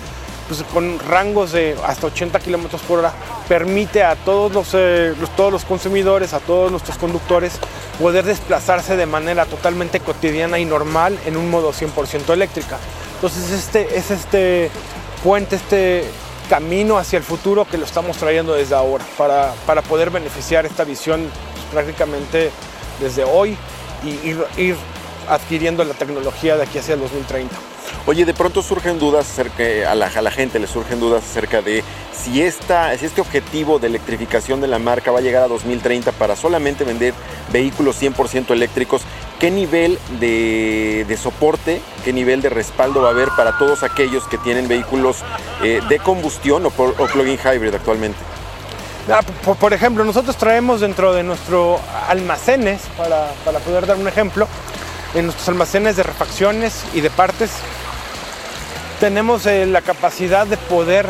pues, 0.58 0.72
con 0.72 0.98
rangos 0.98 1.52
de 1.52 1.76
hasta 1.84 2.06
80 2.08 2.38
kilómetros 2.40 2.82
por 2.82 2.98
hora, 2.98 3.12
permite 3.48 4.02
a 4.02 4.16
todos 4.16 4.70
eh, 4.74 5.14
los, 5.18 5.30
todos 5.36 5.52
los 5.52 5.64
consumidores, 5.64 6.34
a 6.34 6.40
todos 6.40 6.70
nuestros 6.70 6.98
conductores, 6.98 7.54
poder 7.98 8.24
desplazarse 8.24 8.96
de 8.96 9.06
manera 9.06 9.46
totalmente 9.46 10.00
cotidiana 10.00 10.58
y 10.58 10.64
normal 10.64 11.18
en 11.26 11.36
un 11.36 11.50
modo 11.50 11.72
100% 11.72 12.32
eléctrica. 12.32 12.78
Entonces 13.14 13.50
este 13.50 13.96
es 13.96 14.10
este 14.10 14.70
puente, 15.22 15.56
este 15.56 16.04
camino 16.48 16.98
hacia 16.98 17.16
el 17.16 17.22
futuro 17.22 17.64
que 17.64 17.78
lo 17.78 17.84
estamos 17.84 18.16
trayendo 18.16 18.54
desde 18.54 18.74
ahora 18.74 19.04
para, 19.16 19.54
para 19.66 19.80
poder 19.80 20.10
beneficiar 20.10 20.66
esta 20.66 20.84
visión 20.84 21.28
prácticamente 21.72 22.50
desde 23.00 23.24
hoy 23.24 23.56
y 24.04 24.60
ir 24.60 24.76
adquiriendo 25.28 25.84
la 25.84 25.94
tecnología 25.94 26.56
de 26.56 26.64
aquí 26.64 26.78
hacia 26.78 26.94
el 26.94 27.00
2030. 27.00 27.71
Oye, 28.04 28.24
de 28.24 28.34
pronto 28.34 28.62
surgen 28.62 28.98
dudas 28.98 29.30
acerca, 29.30 29.62
a 29.90 29.94
la, 29.94 30.30
gente 30.32 30.58
le 30.58 30.66
surgen 30.66 30.98
dudas 30.98 31.22
acerca 31.22 31.62
de 31.62 31.84
si, 32.12 32.42
esta, 32.42 32.96
si 32.98 33.06
este 33.06 33.20
objetivo 33.20 33.78
de 33.78 33.86
electrificación 33.86 34.60
de 34.60 34.66
la 34.66 34.80
marca 34.80 35.12
va 35.12 35.20
a 35.20 35.22
llegar 35.22 35.44
a 35.44 35.48
2030 35.48 36.10
para 36.12 36.34
solamente 36.34 36.82
vender 36.82 37.14
vehículos 37.52 38.02
100% 38.02 38.50
eléctricos, 38.50 39.02
¿qué 39.38 39.52
nivel 39.52 40.00
de, 40.18 41.16
soporte, 41.20 41.80
qué 42.04 42.12
nivel 42.12 42.42
de 42.42 42.48
respaldo 42.48 43.02
va 43.02 43.08
a 43.08 43.12
haber 43.12 43.28
para 43.36 43.56
todos 43.56 43.84
aquellos 43.84 44.24
que 44.24 44.36
tienen 44.38 44.66
vehículos 44.66 45.18
eh, 45.62 45.80
de 45.88 45.98
combustión 46.00 46.66
o, 46.66 46.70
plug-in 46.70 47.38
hybrid 47.38 47.72
actualmente? 47.72 48.18
Ah, 49.08 49.20
por, 49.22 49.72
ejemplo, 49.72 50.04
nosotros 50.04 50.36
traemos 50.36 50.80
dentro 50.80 51.12
de 51.12 51.22
nuestros 51.22 51.80
almacenes, 52.08 52.82
para, 52.96 53.30
para 53.44 53.60
poder 53.60 53.86
dar 53.86 53.96
un 53.96 54.08
ejemplo, 54.08 54.48
en 55.14 55.26
nuestros 55.26 55.48
almacenes 55.48 55.96
de 55.96 56.02
refacciones 56.02 56.84
y 56.94 57.00
de 57.00 57.10
partes 57.10 57.50
tenemos 59.02 59.46
eh, 59.46 59.66
la 59.66 59.82
capacidad 59.82 60.46
de 60.46 60.56
poder 60.56 61.08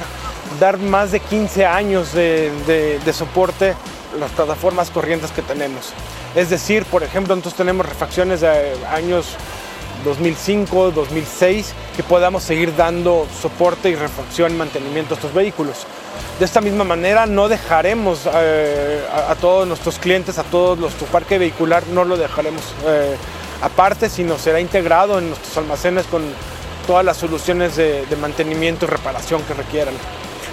dar 0.58 0.78
más 0.78 1.12
de 1.12 1.20
15 1.20 1.66
años 1.66 2.14
de, 2.14 2.98
soporte 3.12 3.74
a 4.14 4.18
las 4.18 4.30
plataformas 4.30 4.88
corrientes 4.88 5.30
que 5.30 5.42
tenemos. 5.42 5.92
Es 6.34 6.48
decir, 6.48 6.86
por 6.86 7.02
ejemplo, 7.02 7.36
nosotros 7.36 7.56
tenemos 7.56 7.84
refacciones 7.84 8.40
de 8.40 8.72
años 8.90 9.36
2005, 10.06 10.92
2006, 10.92 11.74
que 11.94 12.02
podamos 12.02 12.44
seguir 12.44 12.74
dando 12.74 13.26
soporte 13.42 13.90
y 13.90 13.94
refacción 13.94 14.52
y 14.52 14.56
mantenimiento 14.56 15.12
a 15.12 15.16
estos 15.18 15.34
vehículos. 15.34 15.86
De 16.38 16.46
esta 16.46 16.62
misma 16.62 16.84
manera 16.84 17.26
no 17.26 17.50
dejaremos 17.50 18.20
eh, 18.32 19.04
a, 19.28 19.34
todos 19.34 19.68
nuestros 19.68 19.98
clientes, 19.98 20.38
a 20.38 20.44
todo 20.44 20.76
nuestro 20.76 21.06
parque 21.08 21.36
vehicular, 21.36 21.86
no 21.88 22.06
lo 22.06 22.16
dejaremos 22.16 22.62
eh, 22.86 23.16
aparte, 23.60 24.08
sino 24.08 24.38
será 24.38 24.60
integrado 24.60 25.18
en 25.18 25.28
nuestros 25.28 25.58
almacenes 25.58 26.06
con 26.06 26.22
todas 26.86 27.04
las 27.04 27.16
soluciones 27.16 27.76
de, 27.76 28.04
mantenimiento 28.20 28.86
y 28.86 28.88
reparación 28.88 29.42
que 29.42 29.54
requieran. 29.54 29.94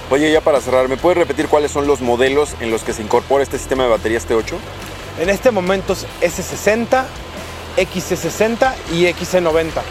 Oye, 0.09 0.31
ya 0.31 0.41
para 0.41 0.59
cerrar, 0.61 0.87
¿me 0.87 0.97
puedes 0.97 1.17
repetir 1.17 1.47
cuáles 1.47 1.71
son 1.71 1.85
los 1.85 2.01
modelos 2.01 2.55
en 2.59 2.71
los 2.71 2.83
que 2.83 2.93
se 2.93 3.01
incorpora 3.01 3.43
este 3.43 3.57
sistema 3.57 3.83
de 3.83 3.89
baterías 3.89 4.27
T8? 4.27 4.55
En 5.19 5.29
este 5.29 5.51
momento 5.51 5.93
es 5.93 6.05
S60, 6.21 7.05
XC60 7.77 8.73
y 8.93 9.03
XC90. 9.05 9.81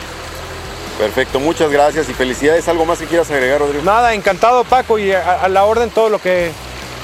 Perfecto, 0.99 1.39
muchas 1.39 1.71
gracias 1.71 2.09
y 2.09 2.15
felicidades. 2.15 2.67
¿Algo 2.67 2.85
más 2.85 2.99
que 2.99 3.07
quieras 3.07 3.31
agregar, 3.31 3.61
Rodrigo? 3.61 3.85
Nada, 3.85 4.15
encantado 4.15 4.65
Paco 4.65 4.99
y 4.99 5.13
a, 5.13 5.47
la 5.49 5.65
orden 5.65 5.91
todo 5.91 6.09
lo 6.09 6.19
que 6.19 6.51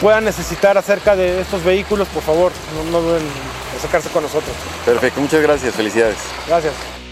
puedan 0.00 0.24
necesitar 0.24 0.76
acerca 0.76 1.14
de 1.14 1.40
estos 1.40 1.62
vehículos, 1.62 2.08
por 2.08 2.22
favor, 2.24 2.50
no, 2.74 2.90
no 2.90 3.00
duden 3.00 3.22
en 3.22 3.80
sacarse 3.80 4.08
con 4.08 4.24
nosotros. 4.24 4.54
Perfecto, 4.84 5.20
muchas 5.20 5.42
gracias, 5.42 5.74
felicidades. 5.74 6.18
Gracias. 6.48 7.03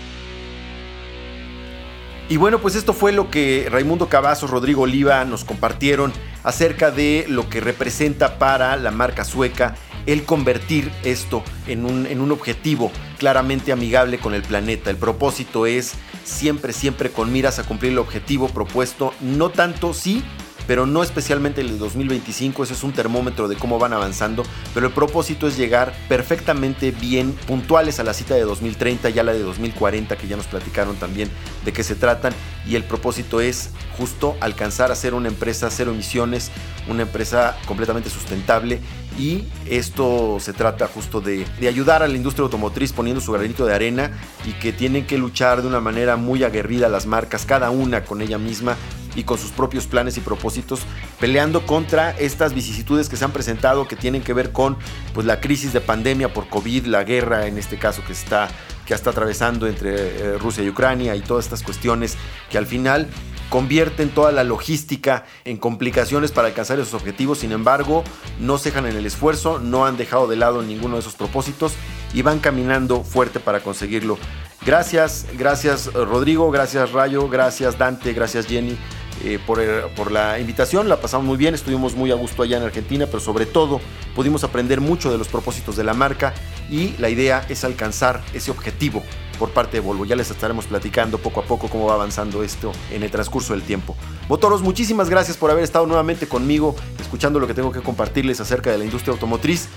Y 2.33 2.39
bueno, 2.39 2.61
pues 2.61 2.77
esto 2.77 2.95
fue 2.95 3.13
lo 3.13 3.31
que 3.31 3.69
Raimundo 3.71 4.09
Cavazos, 4.09 4.49
Rodrigo 4.49 4.85
Oliva 4.85 5.23
nos 5.27 5.45
compartieron 5.45 6.15
acerca 6.45 6.91
de 6.91 7.27
lo 7.29 7.51
que 7.51 7.61
representa 7.61 8.39
para 8.39 8.75
la 8.79 8.91
marca 8.91 9.23
sueca 9.23 9.77
el 10.07 10.25
convertir 10.25 10.91
esto 11.05 11.45
en 11.67 11.85
un, 11.85 12.07
en 12.07 12.23
un 12.23 12.33
objetivo 12.33 12.91
claramente 13.19 13.71
amigable 13.71 14.17
con 14.17 14.33
el 14.33 14.41
planeta. 14.41 14.89
El 14.89 14.97
propósito 14.97 15.67
es 15.67 15.93
siempre, 16.25 16.73
siempre 16.73 17.11
con 17.11 17.31
miras 17.31 17.59
a 17.59 17.65
cumplir 17.65 17.93
el 17.93 17.99
objetivo 17.99 18.49
propuesto, 18.49 19.13
no 19.21 19.51
tanto 19.51 19.93
sí, 19.93 20.25
pero 20.67 20.87
no 20.87 21.03
especialmente 21.03 21.61
el 21.61 21.79
2025, 21.79 22.65
ese 22.65 22.75
es 22.75 22.83
un 22.83 22.93
termómetro 22.93 23.49
de 23.49 23.57
cómo 23.57 23.79
van 23.79 23.93
avanzando, 23.93 24.43
pero 24.75 24.87
el 24.87 24.93
propósito 24.93 25.47
es 25.47 25.57
llegar 25.57 25.95
perfectamente 26.09 26.91
bien 26.91 27.33
puntuales 27.47 28.01
a 28.01 28.05
la 28.05 28.15
cita 28.15 28.35
de 28.35 28.43
2030, 28.43 29.11
ya 29.11 29.23
la 29.23 29.33
de 29.33 29.41
2040 29.41 30.17
que 30.17 30.29
ya 30.29 30.37
nos 30.37 30.47
platicaron 30.47 30.97
también 30.97 31.31
de 31.65 31.73
qué 31.73 31.83
se 31.83 31.95
tratan 31.95 32.33
y 32.67 32.77
el 32.77 32.85
propósito 32.85 33.41
es 33.41 33.71
justo 33.97 34.37
alcanzar 34.41 34.93
a 34.93 34.95
ser 34.95 35.15
una 35.15 35.29
empresa 35.29 35.71
cero 35.71 35.93
emisiones, 35.93 36.51
una 36.89 37.03
empresa 37.03 37.57
completamente 37.67 38.11
sustentable 38.11 38.81
y 39.19 39.45
esto 39.67 40.39
se 40.41 40.53
trata 40.53 40.87
justo 40.87 41.21
de, 41.21 41.45
de, 41.61 41.69
ayudar 41.69 42.03
a 42.03 42.09
la 42.09 42.17
industria 42.17 42.45
automotriz 42.45 42.93
poniendo 42.93 43.21
su 43.21 43.33
granito 43.33 43.67
de 43.67 43.75
arena 43.75 44.11
y 44.47 44.53
que 44.53 44.73
tienen 44.73 45.07
que 45.07 45.19
luchar 45.19 45.61
de 45.61 45.69
una 45.69 45.81
manera 45.81 46.17
muy 46.17 46.45
aguerrida 46.45 46.89
las 46.89 47.05
marcas, 47.05 47.45
cada 47.45 47.71
una 47.71 48.05
con 48.05 48.23
ella 48.23 48.39
misma 48.39 48.77
y 49.15 49.25
con 49.25 49.39
sus 49.39 49.51
propios 49.51 49.87
planes 49.87 50.17
y 50.17 50.21
propósitos, 50.21 50.81
peleando 51.21 51.67
contra 51.67 52.11
estas 52.13 52.55
vicisitudes 52.55 53.09
que 53.09 53.17
se 53.17 53.25
han 53.25 53.33
presentado 53.33 53.87
que 53.89 53.97
tienen 53.97 54.23
que 54.23 54.33
ver 54.33 54.53
con 54.53 54.77
pues, 55.15 55.27
la 55.27 55.41
crisis 55.41 55.73
de 55.73 55.81
pandemia 55.81 56.33
por 56.33 56.49
COVID, 56.49 56.87
la 56.87 57.05
guerra 57.05 57.47
en 57.47 57.59
este 57.59 57.79
caso 57.79 58.03
que 58.07 58.13
está, 58.13 58.49
que 58.87 58.95
está 58.95 59.11
atravesando 59.11 59.67
entre 59.67 59.95
eh, 59.95 60.39
Rusia 60.39 60.63
y 60.63 60.69
Ucrania 60.69 61.15
y 61.17 61.21
todas 61.21 61.45
estas 61.45 61.63
cuestiones 61.63 62.17
que 62.51 62.59
al 62.59 62.67
final 62.67 63.09
convierten 63.53 64.09
toda 64.09 64.33
la 64.33 64.45
logística 64.45 65.27
en 65.45 65.59
complicaciones 65.59 66.33
para 66.33 66.49
alcanzar 66.49 66.79
esos 66.79 66.95
objetivos, 66.95 67.41
sin 67.41 67.53
embargo, 67.53 68.03
no 68.41 68.57
cejan 68.57 68.87
en 68.87 68.97
el 68.97 69.05
esfuerzo, 69.05 69.59
no 69.59 69.85
han 69.85 69.99
dejado 69.99 70.27
de 70.27 70.37
lado 70.37 70.63
ninguno 70.63 70.95
de 70.95 71.01
esos 71.01 71.17
propósitos 71.17 71.75
y 72.15 72.23
van 72.23 72.39
caminando 72.39 73.05
fuerte 73.05 73.41
para 73.41 73.61
conseguirlo. 73.61 74.17
Gracias, 74.65 75.27
gracias 75.37 75.93
Rodrigo, 75.93 76.51
gracias 76.51 76.93
Rayo, 76.93 77.29
gracias 77.29 77.77
Dante, 77.77 78.15
gracias 78.15 78.47
Jenny. 78.47 78.79
Eh, 79.25 79.39
por, 79.47 79.61
por, 79.91 80.11
la 80.11 80.41
invitación, 80.41 80.89
la 80.89 81.01
pasamos 81.01 81.27
muy 81.27 81.37
bien, 81.37 81.55
estuvimos 81.55 81.95
muy 81.95 82.11
a 82.11 82.15
gusto 82.15 82.43
allá 82.43 82.57
en 82.57 82.65
Argentina, 82.65 83.07
pero 83.07 83.21
sobre 83.21 83.47
todo 83.47 83.81
pudimos 84.17 84.43
aprender 84.43 84.81
mucho 84.81 85.13
de 85.13 85.19
los 85.19 85.29
propósitos 85.29 85.77
de 85.77 85.85
la 85.85 85.95
marca 85.95 86.35
y 86.71 86.97
la 86.99 87.09
idea 87.09 87.47
es 87.49 87.63
alcanzar 87.65 88.23
ese 88.35 88.51
objetivo 88.51 89.03
por 89.39 89.51
parte 89.51 89.77
de 89.77 89.81
Volvo. 89.81 90.05
Ya 90.05 90.17
les 90.17 90.31
estaremos 90.31 90.67
platicando 90.67 91.19
poco 91.19 91.41
a 91.41 91.45
poco 91.45 91.69
cómo 91.69 91.87
va 91.87 91.95
avanzando 91.95 92.43
esto 92.43 92.73
en 92.91 93.03
el 93.03 93.11
transcurso 93.11 93.53
del 93.53 93.63
tiempo. 93.63 93.97
Motoros, 94.29 94.63
muchísimas 94.63 95.11
gracias 95.11 95.37
por 95.37 95.51
haber 95.51 95.65
estado 95.65 95.87
nuevamente 95.87 96.29
conmigo, 96.29 96.75
escuchando 97.01 97.41
lo 97.41 97.47
que 97.47 97.55
tengo 97.55 97.73
que 97.73 97.81
compartirles 97.81 98.41
acerca 98.41 98.71
de 98.71 98.79
la 98.79 98.85
industria 98.85 99.13
automotriz. 99.13 99.69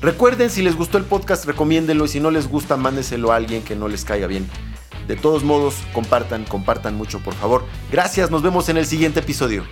Recuerden, 0.00 0.48
si 0.48 0.62
les 0.62 0.76
gustó 0.76 0.96
el 0.96 1.04
podcast, 1.04 1.44
recomiéndenlo 1.44 2.06
y 2.06 2.08
si 2.08 2.20
no 2.20 2.30
les 2.30 2.48
gusta, 2.48 2.76
mándeselo 2.76 3.32
a 3.32 3.36
alguien 3.36 3.62
que 3.62 3.76
no 3.76 3.88
les 3.88 4.04
caiga 4.04 4.26
bien. 4.26 4.48
De 5.10 5.16
todos 5.16 5.42
modos, 5.42 5.74
compartan, 5.92 6.44
compartan 6.44 6.94
mucho, 6.94 7.18
por 7.18 7.34
favor. 7.34 7.64
Gracias, 7.90 8.30
nos 8.30 8.42
vemos 8.42 8.68
en 8.68 8.76
el 8.76 8.86
siguiente 8.86 9.18
episodio. 9.18 9.64